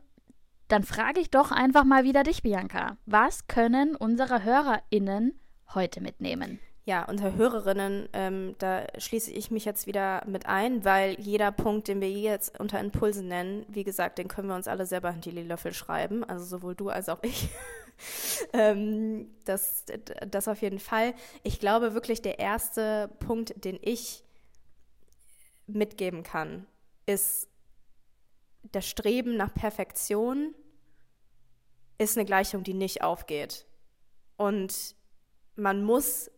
dann 0.68 0.82
frage 0.82 1.20
ich 1.20 1.30
doch 1.30 1.52
einfach 1.52 1.84
mal 1.84 2.04
wieder 2.04 2.22
dich, 2.22 2.42
Bianca. 2.42 2.96
Was 3.06 3.46
können 3.46 3.94
unsere 3.94 4.44
HörerInnen 4.44 5.38
heute 5.74 6.00
mitnehmen? 6.00 6.60
Ja, 6.90 7.04
unsere 7.04 7.36
Hörerinnen, 7.36 8.08
ähm, 8.14 8.56
da 8.58 8.84
schließe 8.98 9.30
ich 9.30 9.52
mich 9.52 9.64
jetzt 9.64 9.86
wieder 9.86 10.24
mit 10.26 10.46
ein, 10.46 10.84
weil 10.84 11.14
jeder 11.20 11.52
Punkt, 11.52 11.86
den 11.86 12.00
wir 12.00 12.10
jetzt 12.10 12.58
unter 12.58 12.80
Impulsen 12.80 13.28
nennen, 13.28 13.64
wie 13.68 13.84
gesagt, 13.84 14.18
den 14.18 14.26
können 14.26 14.48
wir 14.48 14.56
uns 14.56 14.66
alle 14.66 14.86
selber 14.86 15.12
hinter 15.12 15.30
die 15.30 15.44
Löffel 15.44 15.72
schreiben, 15.72 16.24
also 16.24 16.44
sowohl 16.44 16.74
du 16.74 16.88
als 16.88 17.08
auch 17.08 17.22
ich. 17.22 17.48
ähm, 18.54 19.30
das, 19.44 19.84
das 20.28 20.48
auf 20.48 20.62
jeden 20.62 20.80
Fall. 20.80 21.14
Ich 21.44 21.60
glaube 21.60 21.94
wirklich, 21.94 22.22
der 22.22 22.40
erste 22.40 23.08
Punkt, 23.20 23.64
den 23.64 23.78
ich 23.80 24.24
mitgeben 25.68 26.24
kann, 26.24 26.66
ist 27.06 27.46
das 28.62 28.84
Streben 28.84 29.36
nach 29.36 29.54
Perfektion 29.54 30.56
ist 31.98 32.18
eine 32.18 32.26
Gleichung, 32.26 32.64
die 32.64 32.74
nicht 32.74 33.04
aufgeht. 33.04 33.64
Und 34.36 34.96
man 35.54 35.84
muss, 35.84 36.32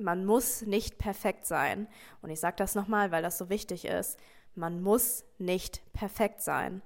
man 0.00 0.24
muss 0.24 0.62
nicht 0.62 0.98
perfekt 0.98 1.46
sein. 1.46 1.88
Und 2.22 2.30
ich 2.30 2.40
sage 2.40 2.56
das 2.56 2.74
nochmal, 2.74 3.10
weil 3.10 3.22
das 3.22 3.38
so 3.38 3.48
wichtig 3.48 3.84
ist. 3.84 4.18
Man 4.54 4.82
muss 4.82 5.24
nicht 5.38 5.80
perfekt 5.92 6.42
sein, 6.42 6.82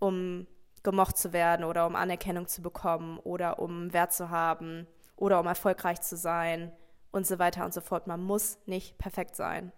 um 0.00 0.46
gemocht 0.82 1.18
zu 1.18 1.32
werden 1.32 1.64
oder 1.64 1.86
um 1.86 1.96
Anerkennung 1.96 2.46
zu 2.46 2.62
bekommen 2.62 3.18
oder 3.18 3.58
um 3.58 3.92
Wert 3.92 4.12
zu 4.12 4.30
haben 4.30 4.86
oder 5.16 5.40
um 5.40 5.46
erfolgreich 5.46 6.00
zu 6.00 6.16
sein 6.16 6.72
und 7.10 7.26
so 7.26 7.38
weiter 7.38 7.64
und 7.64 7.74
so 7.74 7.80
fort. 7.80 8.06
Man 8.06 8.22
muss 8.22 8.58
nicht 8.66 8.96
perfekt 8.98 9.36
sein. 9.36 9.72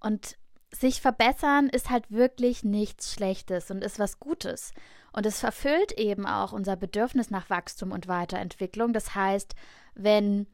Und 0.00 0.36
sich 0.74 1.00
verbessern 1.00 1.68
ist 1.68 1.90
halt 1.90 2.10
wirklich 2.10 2.64
nichts 2.64 3.12
Schlechtes 3.12 3.70
und 3.70 3.84
ist 3.84 3.98
was 3.98 4.18
Gutes. 4.18 4.72
Und 5.12 5.26
es 5.26 5.42
erfüllt 5.42 5.92
eben 5.92 6.26
auch 6.26 6.52
unser 6.52 6.76
Bedürfnis 6.76 7.30
nach 7.30 7.50
Wachstum 7.50 7.92
und 7.92 8.08
Weiterentwicklung. 8.08 8.92
Das 8.92 9.14
heißt, 9.14 9.54
wenn 9.94 10.46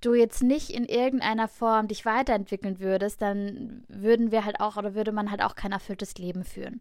du 0.00 0.14
jetzt 0.14 0.42
nicht 0.42 0.70
in 0.70 0.84
irgendeiner 0.84 1.48
Form 1.48 1.88
dich 1.88 2.04
weiterentwickeln 2.04 2.80
würdest, 2.80 3.22
dann 3.22 3.84
würden 3.88 4.30
wir 4.30 4.44
halt 4.44 4.60
auch 4.60 4.76
oder 4.76 4.94
würde 4.94 5.12
man 5.12 5.30
halt 5.30 5.42
auch 5.42 5.54
kein 5.54 5.72
erfülltes 5.72 6.16
Leben 6.18 6.44
führen. 6.44 6.80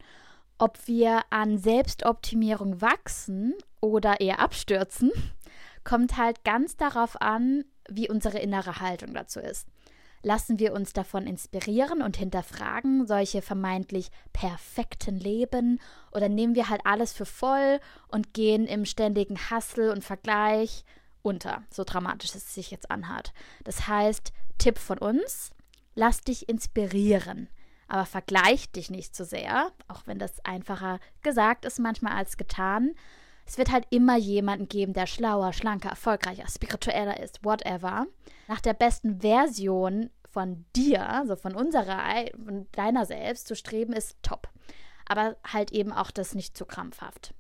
Ob 0.58 0.88
wir 0.88 1.22
an 1.30 1.58
Selbstoptimierung 1.58 2.82
wachsen 2.82 3.54
oder 3.82 4.22
eher 4.22 4.40
abstürzen, 4.40 5.12
kommt 5.84 6.18
halt 6.18 6.44
ganz 6.44 6.78
darauf 6.78 7.22
an, 7.22 7.66
wie 7.90 8.10
unsere 8.10 8.40
innere 8.40 8.80
Haltung 8.80 9.14
dazu 9.14 9.40
ist. 9.40 9.68
Lassen 10.24 10.58
wir 10.58 10.74
uns 10.74 10.92
davon 10.92 11.28
inspirieren 11.28 12.02
und 12.02 12.18
hinterfragen 12.18 13.06
solche 13.06 13.44
vermeintlich 13.44 14.10
perfekten 14.34 15.20
Leben 15.20 15.80
oder 16.12 16.30
nehmen 16.30 16.56
wir 16.56 16.68
halt 16.68 16.82
alles 16.84 17.14
für 17.14 17.28
voll 17.28 17.80
und 18.08 18.34
gehen 18.34 18.66
im 18.66 18.86
ständigen 18.86 19.38
Hassel 19.38 19.92
und 19.92 20.04
Vergleich 20.04 20.84
unter, 21.26 21.64
so 21.70 21.84
dramatisch 21.84 22.36
es 22.36 22.54
sich 22.54 22.72
jetzt 22.72 22.92
anhört. 22.92 23.34
Das 23.64 23.88
heißt, 23.88 24.32
Tipp 24.58 24.78
von 24.78 24.98
uns, 24.98 25.52
lass 25.96 26.22
dich 26.22 26.48
inspirieren, 26.48 27.50
aber 27.88 28.06
vergleich 28.06 28.72
dich 28.72 28.90
nicht 28.90 29.16
zu 29.16 29.24
so 29.24 29.30
sehr, 29.30 29.72
auch 29.88 30.04
wenn 30.06 30.20
das 30.20 30.44
einfacher 30.46 31.00
gesagt 31.22 31.66
ist 31.66 31.80
manchmal 31.80 32.14
als 32.14 32.38
getan. 32.38 32.96
Es 33.46 33.58
wird 33.58 33.72
halt 33.72 33.86
immer 33.90 34.18
jemanden 34.18 34.68
geben, 34.68 34.94
der 34.94 35.06
schlauer, 35.06 35.54
schlanker, 35.54 35.90
erfolgreicher, 35.90 36.48
spiritueller 36.48 37.20
ist, 37.20 37.44
whatever. 37.44 38.08
Nach 38.48 38.62
der 38.62 38.74
besten 38.74 39.22
Version 39.22 40.10
von 40.32 40.66
dir, 40.76 41.08
also 41.08 41.36
von 41.36 41.56
unserer, 41.56 42.02
von 42.44 42.68
deiner 42.72 43.06
selbst 43.06 43.48
zu 43.48 43.56
streben, 43.56 43.94
ist 43.94 44.18
top. 44.24 44.50
Aber 45.08 45.38
halt 45.46 45.72
eben 45.72 45.92
auch 45.92 46.12
das 46.12 46.34
nicht 46.34 46.58
zu 46.58 46.66
krampfhaft. 46.66 47.34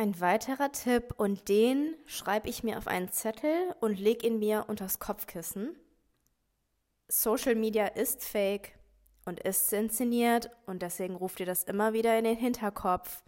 Ein 0.00 0.18
weiterer 0.18 0.72
Tipp 0.72 1.12
und 1.18 1.50
den 1.50 1.94
schreibe 2.06 2.48
ich 2.48 2.64
mir 2.64 2.78
auf 2.78 2.86
einen 2.86 3.12
Zettel 3.12 3.52
und 3.80 4.00
lege 4.00 4.26
ihn 4.26 4.38
mir 4.38 4.64
unters 4.66 4.98
Kopfkissen. 4.98 5.76
Social 7.08 7.54
Media 7.54 7.86
ist 7.86 8.24
fake 8.24 8.72
und 9.26 9.40
ist 9.40 9.70
inszeniert 9.74 10.48
und 10.64 10.80
deswegen 10.80 11.16
ruft 11.16 11.38
ihr 11.40 11.44
das 11.44 11.64
immer 11.64 11.92
wieder 11.92 12.16
in 12.16 12.24
den 12.24 12.38
Hinterkopf 12.38 13.22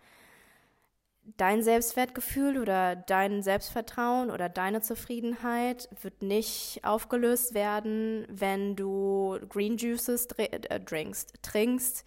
dein 1.36 1.62
Selbstwertgefühl 1.62 2.56
oder 2.56 2.96
dein 2.96 3.42
Selbstvertrauen 3.42 4.30
oder 4.30 4.48
deine 4.48 4.80
Zufriedenheit 4.80 5.90
wird 6.00 6.22
nicht 6.22 6.80
aufgelöst 6.84 7.52
werden, 7.52 8.26
wenn 8.30 8.76
du 8.76 9.38
Green 9.50 9.76
Juices 9.76 10.26
äh, 10.38 10.80
drinkst, 10.80 11.34
trinkst 11.42 12.06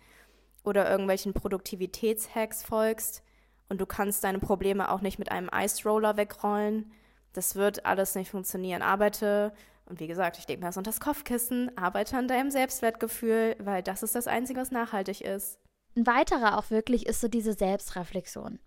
oder 0.64 0.90
irgendwelchen 0.90 1.34
Produktivitätshacks 1.36 2.64
folgst 2.64 3.22
und 3.70 3.82
du 3.82 3.86
kannst 3.86 4.24
deine 4.24 4.40
Probleme 4.40 4.92
auch 4.92 5.02
nicht 5.02 5.20
mit 5.20 5.32
einem 5.32 5.50
Ice 5.54 5.88
Roller 5.88 6.18
wegrollen. 6.18 6.92
Das 7.34 7.56
wird 7.56 7.86
alles 7.86 8.16
nicht 8.16 8.32
funktionieren. 8.32 8.82
Arbeite, 8.82 9.54
und 9.86 10.00
wie 10.00 10.08
gesagt, 10.08 10.38
ich 10.38 10.48
lege 10.48 10.62
mir 10.62 10.68
das 10.68 10.78
unter 10.78 10.90
das 10.90 11.00
Kopfkissen, 11.00 11.76
arbeite 11.78 12.18
an 12.18 12.28
deinem 12.28 12.52
Selbstwertgefühl, 12.52 13.56
weil 13.60 13.84
das 13.84 14.04
ist 14.04 14.16
das 14.16 14.28
Einzige, 14.28 14.60
was 14.60 14.72
nachhaltig 14.72 15.22
ist. 15.22 15.60
Ein 15.96 16.08
weiterer 16.08 16.58
auch 16.58 16.70
wirklich 16.70 17.06
ist 17.06 17.22
so 17.22 17.28
diese 17.28 17.54
Selbstreflexion. 17.54 18.60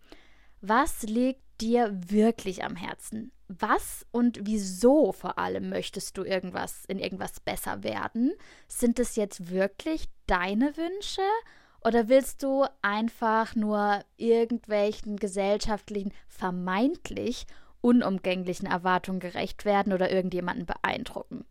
Was 0.61 1.03
liegt 1.03 1.43
dir 1.61 1.91
wirklich 1.93 2.65
am 2.65 2.77
Herzen? 2.77 3.33
Was 3.49 4.05
und 4.11 4.41
wieso 4.43 5.13
vor 5.13 5.39
allem 5.39 5.71
möchtest 5.71 6.19
du 6.19 6.25
irgendwas 6.25 6.85
in 6.87 6.99
irgendwas 6.99 7.41
besser 7.41 7.83
werden? 7.83 8.33
Sind 8.67 8.99
es 8.99 9.17
jetzt 9.17 9.51
wirklich 9.51 10.09
deine 10.27 10.77
Wünsche 10.77 11.23
oder 11.83 12.09
willst 12.09 12.43
du 12.43 12.65
einfach 12.83 13.55
nur 13.55 14.01
irgendwelchen 14.17 15.17
gesellschaftlichen 15.17 16.13
vermeintlich 16.29 17.47
unumgänglichen 17.81 18.67
Erwartungen 18.67 19.21
gerecht 19.21 19.65
werden 19.65 19.93
oder 19.93 20.11
irgendjemanden 20.11 20.67
beeindrucken? 20.67 21.45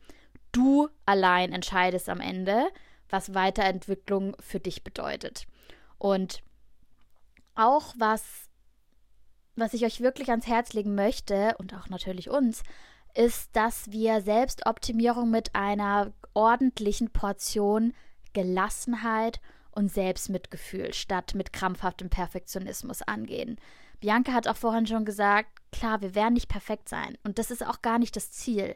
Du 0.52 0.90
allein 1.06 1.54
entscheidest 1.54 2.10
am 2.10 2.20
Ende, 2.20 2.68
was 3.10 3.34
Weiterentwicklung 3.34 4.36
für 4.40 4.60
dich 4.60 4.84
bedeutet. 4.84 5.48
Und 5.98 6.42
auch 7.56 7.94
was 7.98 8.48
was 9.58 9.74
ich 9.74 9.84
euch 9.84 10.02
wirklich 10.02 10.30
ans 10.30 10.48
Herz 10.48 10.74
legen 10.74 10.96
möchte 10.96 11.56
und 11.58 11.74
auch 11.74 11.90
natürlich 11.90 12.30
uns, 12.30 12.64
ist, 13.16 13.50
dass 13.56 13.92
wir 13.92 14.22
Selbstoptimierung 14.22 15.30
mit 15.30 15.56
einer 15.56 16.14
ordentlichen 16.34 17.10
Portion 17.10 17.94
Gelassenheit 18.34 19.38
und 19.38 19.48
Selbstmitgefühl 19.86 20.94
statt 20.94 21.36
mit 21.36 21.54
krampfhaftem 21.54 22.10
Perfektionismus 22.10 23.04
angehen. 23.04 23.60
Bianca 24.00 24.34
hat 24.34 24.48
auch 24.48 24.58
vorhin 24.58 24.88
schon 24.88 25.06
gesagt, 25.06 25.50
klar, 25.72 26.02
wir 26.02 26.16
werden 26.16 26.34
nicht 26.34 26.50
perfekt 26.50 26.90
sein 26.90 27.18
und 27.24 27.38
das 27.38 27.52
ist 27.52 27.66
auch 27.66 27.84
gar 27.84 28.00
nicht 28.00 28.16
das 28.16 28.32
Ziel. 28.32 28.76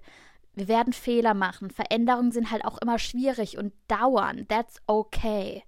Wir 0.54 0.68
werden 0.68 0.94
Fehler 0.94 1.34
machen. 1.34 1.72
Veränderungen 1.72 2.32
sind 2.32 2.52
halt 2.52 2.66
auch 2.66 2.78
immer 2.78 3.00
schwierig 3.00 3.58
und 3.58 3.74
dauern. 3.88 4.48
That's 4.48 4.82
okay 4.86 5.64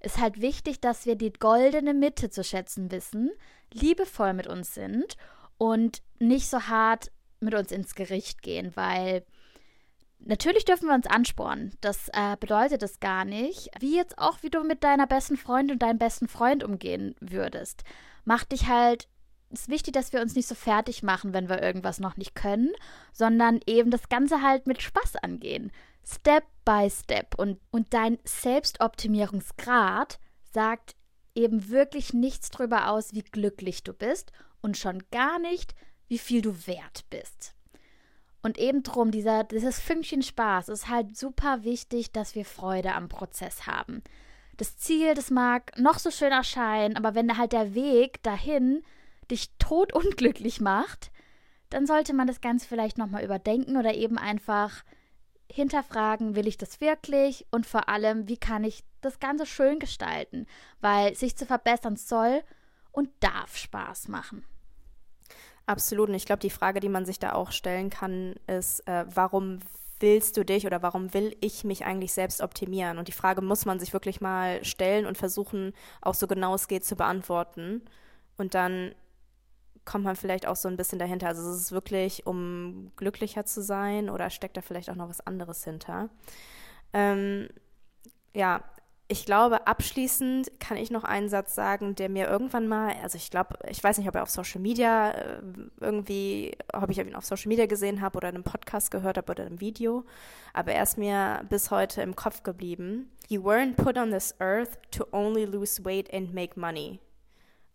ist 0.00 0.18
halt 0.18 0.40
wichtig, 0.40 0.80
dass 0.80 1.06
wir 1.06 1.16
die 1.16 1.32
goldene 1.32 1.94
Mitte 1.94 2.30
zu 2.30 2.44
schätzen 2.44 2.90
wissen, 2.90 3.30
liebevoll 3.72 4.32
mit 4.32 4.46
uns 4.46 4.74
sind 4.74 5.16
und 5.56 6.02
nicht 6.18 6.48
so 6.48 6.62
hart 6.62 7.10
mit 7.40 7.54
uns 7.54 7.72
ins 7.72 7.94
Gericht 7.94 8.42
gehen, 8.42 8.72
weil 8.74 9.24
natürlich 10.20 10.64
dürfen 10.64 10.88
wir 10.88 10.94
uns 10.94 11.06
anspornen. 11.06 11.76
Das 11.80 12.08
äh, 12.12 12.36
bedeutet 12.38 12.82
es 12.82 13.00
gar 13.00 13.24
nicht. 13.24 13.70
Wie 13.80 13.96
jetzt 13.96 14.18
auch, 14.18 14.42
wie 14.42 14.50
du 14.50 14.62
mit 14.64 14.84
deiner 14.84 15.06
besten 15.06 15.36
Freundin 15.36 15.74
und 15.74 15.82
deinem 15.82 15.98
besten 15.98 16.28
Freund 16.28 16.64
umgehen 16.64 17.14
würdest. 17.20 17.84
Mach 18.24 18.44
dich 18.44 18.68
halt. 18.68 19.08
Es 19.50 19.62
ist 19.62 19.70
wichtig, 19.70 19.94
dass 19.94 20.12
wir 20.12 20.20
uns 20.20 20.34
nicht 20.34 20.46
so 20.46 20.54
fertig 20.54 21.02
machen, 21.02 21.32
wenn 21.32 21.48
wir 21.48 21.62
irgendwas 21.62 22.00
noch 22.00 22.18
nicht 22.18 22.34
können, 22.34 22.70
sondern 23.14 23.60
eben 23.66 23.90
das 23.90 24.10
Ganze 24.10 24.42
halt 24.42 24.66
mit 24.66 24.82
Spaß 24.82 25.16
angehen. 25.16 25.72
Step 26.04 26.44
by 26.66 26.90
Step. 26.90 27.34
Und, 27.38 27.58
und 27.70 27.94
dein 27.94 28.18
Selbstoptimierungsgrad 28.24 30.18
sagt 30.52 30.96
eben 31.34 31.70
wirklich 31.70 32.12
nichts 32.12 32.50
darüber 32.50 32.90
aus, 32.90 33.14
wie 33.14 33.22
glücklich 33.22 33.84
du 33.84 33.94
bist 33.94 34.32
und 34.60 34.76
schon 34.76 35.02
gar 35.10 35.38
nicht, 35.38 35.74
wie 36.08 36.18
viel 36.18 36.42
du 36.42 36.66
wert 36.66 37.04
bist. 37.10 37.54
Und 38.48 38.56
eben 38.56 38.82
drum, 38.82 39.10
dieser, 39.10 39.44
dieses 39.44 39.78
Fünkchen 39.78 40.22
Spaß 40.22 40.70
ist 40.70 40.88
halt 40.88 41.14
super 41.14 41.64
wichtig, 41.64 42.12
dass 42.12 42.34
wir 42.34 42.46
Freude 42.46 42.94
am 42.94 43.10
Prozess 43.10 43.66
haben. 43.66 44.02
Das 44.56 44.78
Ziel, 44.78 45.12
das 45.12 45.30
mag 45.30 45.78
noch 45.78 45.98
so 45.98 46.10
schön 46.10 46.32
erscheinen, 46.32 46.96
aber 46.96 47.14
wenn 47.14 47.36
halt 47.36 47.52
der 47.52 47.74
Weg 47.74 48.22
dahin 48.22 48.82
dich 49.30 49.50
totunglücklich 49.58 50.62
macht, 50.62 51.10
dann 51.68 51.84
sollte 51.84 52.14
man 52.14 52.26
das 52.26 52.40
Ganze 52.40 52.66
vielleicht 52.66 52.96
nochmal 52.96 53.22
überdenken 53.22 53.76
oder 53.76 53.92
eben 53.92 54.16
einfach 54.16 54.82
hinterfragen, 55.52 56.34
will 56.34 56.46
ich 56.46 56.56
das 56.56 56.80
wirklich 56.80 57.44
und 57.50 57.66
vor 57.66 57.90
allem, 57.90 58.28
wie 58.28 58.38
kann 58.38 58.64
ich 58.64 58.82
das 59.02 59.20
Ganze 59.20 59.44
schön 59.44 59.78
gestalten, 59.78 60.46
weil 60.80 61.14
sich 61.14 61.36
zu 61.36 61.44
verbessern 61.44 61.96
soll 61.96 62.42
und 62.92 63.10
darf 63.20 63.58
Spaß 63.58 64.08
machen. 64.08 64.42
Absolut. 65.68 66.08
Und 66.08 66.14
ich 66.14 66.24
glaube, 66.24 66.40
die 66.40 66.50
Frage, 66.50 66.80
die 66.80 66.88
man 66.88 67.04
sich 67.04 67.18
da 67.18 67.32
auch 67.34 67.52
stellen 67.52 67.90
kann, 67.90 68.36
ist, 68.46 68.88
äh, 68.88 69.04
warum 69.14 69.58
willst 70.00 70.36
du 70.38 70.44
dich 70.44 70.66
oder 70.66 70.80
warum 70.82 71.12
will 71.12 71.36
ich 71.40 71.62
mich 71.64 71.84
eigentlich 71.84 72.12
selbst 72.14 72.40
optimieren? 72.40 72.96
Und 72.98 73.08
die 73.08 73.12
Frage 73.12 73.42
muss 73.42 73.66
man 73.66 73.78
sich 73.78 73.92
wirklich 73.92 74.22
mal 74.22 74.64
stellen 74.64 75.04
und 75.04 75.18
versuchen, 75.18 75.74
auch 76.00 76.14
so 76.14 76.26
genau 76.26 76.54
es 76.54 76.68
geht 76.68 76.86
zu 76.86 76.96
beantworten. 76.96 77.82
Und 78.38 78.54
dann 78.54 78.94
kommt 79.84 80.04
man 80.04 80.16
vielleicht 80.16 80.46
auch 80.46 80.56
so 80.56 80.68
ein 80.68 80.76
bisschen 80.78 80.98
dahinter. 80.98 81.28
Also 81.28 81.42
ist 81.50 81.56
es 81.60 81.72
wirklich, 81.72 82.26
um 82.26 82.92
glücklicher 82.96 83.44
zu 83.46 83.62
sein 83.62 84.10
oder 84.10 84.30
steckt 84.30 84.56
da 84.56 84.62
vielleicht 84.62 84.90
auch 84.90 84.96
noch 84.96 85.10
was 85.10 85.26
anderes 85.26 85.64
hinter? 85.64 86.10
Ähm, 86.94 87.48
ja, 88.34 88.62
ich 89.10 89.24
glaube, 89.24 89.66
abschließend 89.66 90.60
kann 90.60 90.76
ich 90.76 90.90
noch 90.90 91.02
einen 91.02 91.30
Satz 91.30 91.54
sagen, 91.54 91.94
der 91.94 92.10
mir 92.10 92.28
irgendwann 92.28 92.68
mal, 92.68 92.94
also 93.02 93.16
ich 93.16 93.30
glaube, 93.30 93.58
ich 93.66 93.82
weiß 93.82 93.96
nicht, 93.96 94.06
ob 94.06 94.14
er 94.14 94.22
auf 94.22 94.28
Social 94.28 94.60
Media 94.60 95.12
äh, 95.12 95.40
irgendwie, 95.80 96.52
ob 96.74 96.90
ich 96.90 96.98
ihn 96.98 97.14
auf 97.14 97.24
Social 97.24 97.48
Media 97.48 97.64
gesehen 97.64 98.02
habe 98.02 98.18
oder 98.18 98.28
in 98.28 98.34
einem 98.34 98.44
Podcast 98.44 98.90
gehört 98.90 99.16
habe 99.16 99.32
oder 99.32 99.46
einem 99.46 99.60
Video, 99.60 100.04
aber 100.52 100.72
er 100.72 100.82
ist 100.82 100.98
mir 100.98 101.42
bis 101.48 101.70
heute 101.70 102.02
im 102.02 102.16
Kopf 102.16 102.42
geblieben. 102.42 103.10
You 103.28 103.42
weren't 103.42 103.76
put 103.76 103.96
on 103.96 104.10
this 104.10 104.34
earth 104.40 104.78
to 104.90 105.06
only 105.12 105.46
lose 105.46 105.82
weight 105.86 106.12
and 106.12 106.34
make 106.34 106.60
money. 106.60 107.00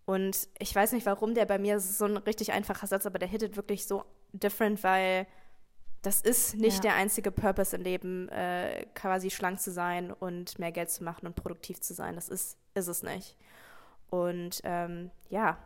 Und 0.06 0.48
ich 0.60 0.76
weiß 0.76 0.92
nicht, 0.92 1.06
warum 1.08 1.34
der 1.34 1.46
bei 1.46 1.58
mir 1.58 1.80
so 1.80 2.06
ein 2.06 2.18
richtig 2.18 2.52
einfacher 2.52 2.86
Satz, 2.86 3.08
aber 3.08 3.18
der 3.18 3.28
hittet 3.28 3.56
wirklich 3.56 3.88
so 3.88 4.04
different, 4.34 4.84
weil 4.84 5.26
das 6.04 6.22
ist 6.22 6.56
nicht 6.56 6.84
ja. 6.84 6.92
der 6.92 6.96
einzige 6.96 7.32
Purpose 7.32 7.76
im 7.76 7.82
Leben, 7.82 8.30
äh, 8.30 8.86
quasi 8.94 9.32
schlank 9.32 9.60
zu 9.60 9.72
sein 9.72 10.12
und 10.12 10.60
mehr 10.60 10.72
Geld 10.72 10.92
zu 10.92 11.04
machen 11.04 11.26
und 11.26 11.36
produktiv 11.36 11.82
zu 11.82 11.94
sein. 11.94 12.16
Das 12.16 12.30
ist, 12.30 12.58
ist 12.76 12.88
es 12.88 13.04
nicht. 13.04 13.36
Und 14.10 14.62
ähm, 14.64 15.10
ja, 15.30 15.58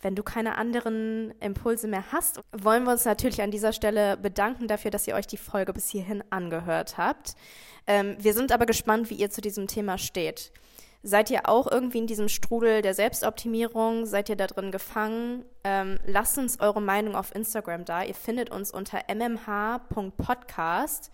wenn 0.00 0.16
du 0.16 0.24
keine 0.24 0.56
anderen 0.56 1.32
Impulse 1.40 1.86
mehr 1.86 2.10
hast, 2.10 2.40
wollen 2.50 2.82
wir 2.82 2.90
uns 2.92 3.04
natürlich 3.04 3.42
an 3.42 3.52
dieser 3.52 3.72
Stelle 3.72 4.16
bedanken 4.16 4.66
dafür, 4.66 4.90
dass 4.90 5.06
ihr 5.06 5.14
euch 5.14 5.28
die 5.28 5.36
Folge 5.36 5.72
bis 5.72 5.88
hierhin 5.88 6.24
angehört 6.30 6.98
habt. 6.98 7.36
Ähm, 7.86 8.16
wir 8.18 8.34
sind 8.34 8.50
aber 8.50 8.66
gespannt, 8.66 9.10
wie 9.10 9.14
ihr 9.14 9.30
zu 9.30 9.40
diesem 9.40 9.68
Thema 9.68 9.98
steht. 9.98 10.52
Seid 11.04 11.30
ihr 11.30 11.48
auch 11.48 11.68
irgendwie 11.68 11.98
in 11.98 12.06
diesem 12.06 12.28
Strudel 12.28 12.80
der 12.80 12.94
Selbstoptimierung? 12.94 14.06
Seid 14.06 14.28
ihr 14.28 14.36
da 14.36 14.46
drin 14.46 14.70
gefangen? 14.70 15.44
Ähm, 15.64 15.98
lasst 16.06 16.38
uns 16.38 16.60
eure 16.60 16.80
Meinung 16.80 17.16
auf 17.16 17.34
Instagram 17.34 17.84
da. 17.84 18.04
Ihr 18.04 18.14
findet 18.14 18.50
uns 18.50 18.70
unter 18.70 19.00
mmh.podcast. 19.12 21.10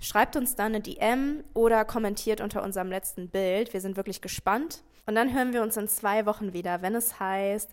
Schreibt 0.00 0.34
uns 0.34 0.56
da 0.56 0.64
eine 0.64 0.80
DM 0.80 1.44
oder 1.54 1.84
kommentiert 1.84 2.40
unter 2.40 2.64
unserem 2.64 2.88
letzten 2.88 3.28
Bild. 3.28 3.72
Wir 3.72 3.80
sind 3.80 3.96
wirklich 3.96 4.20
gespannt. 4.20 4.82
Und 5.06 5.14
dann 5.14 5.32
hören 5.32 5.52
wir 5.52 5.62
uns 5.62 5.76
in 5.76 5.86
zwei 5.86 6.26
Wochen 6.26 6.52
wieder, 6.52 6.82
wenn 6.82 6.96
es 6.96 7.20
heißt. 7.20 7.70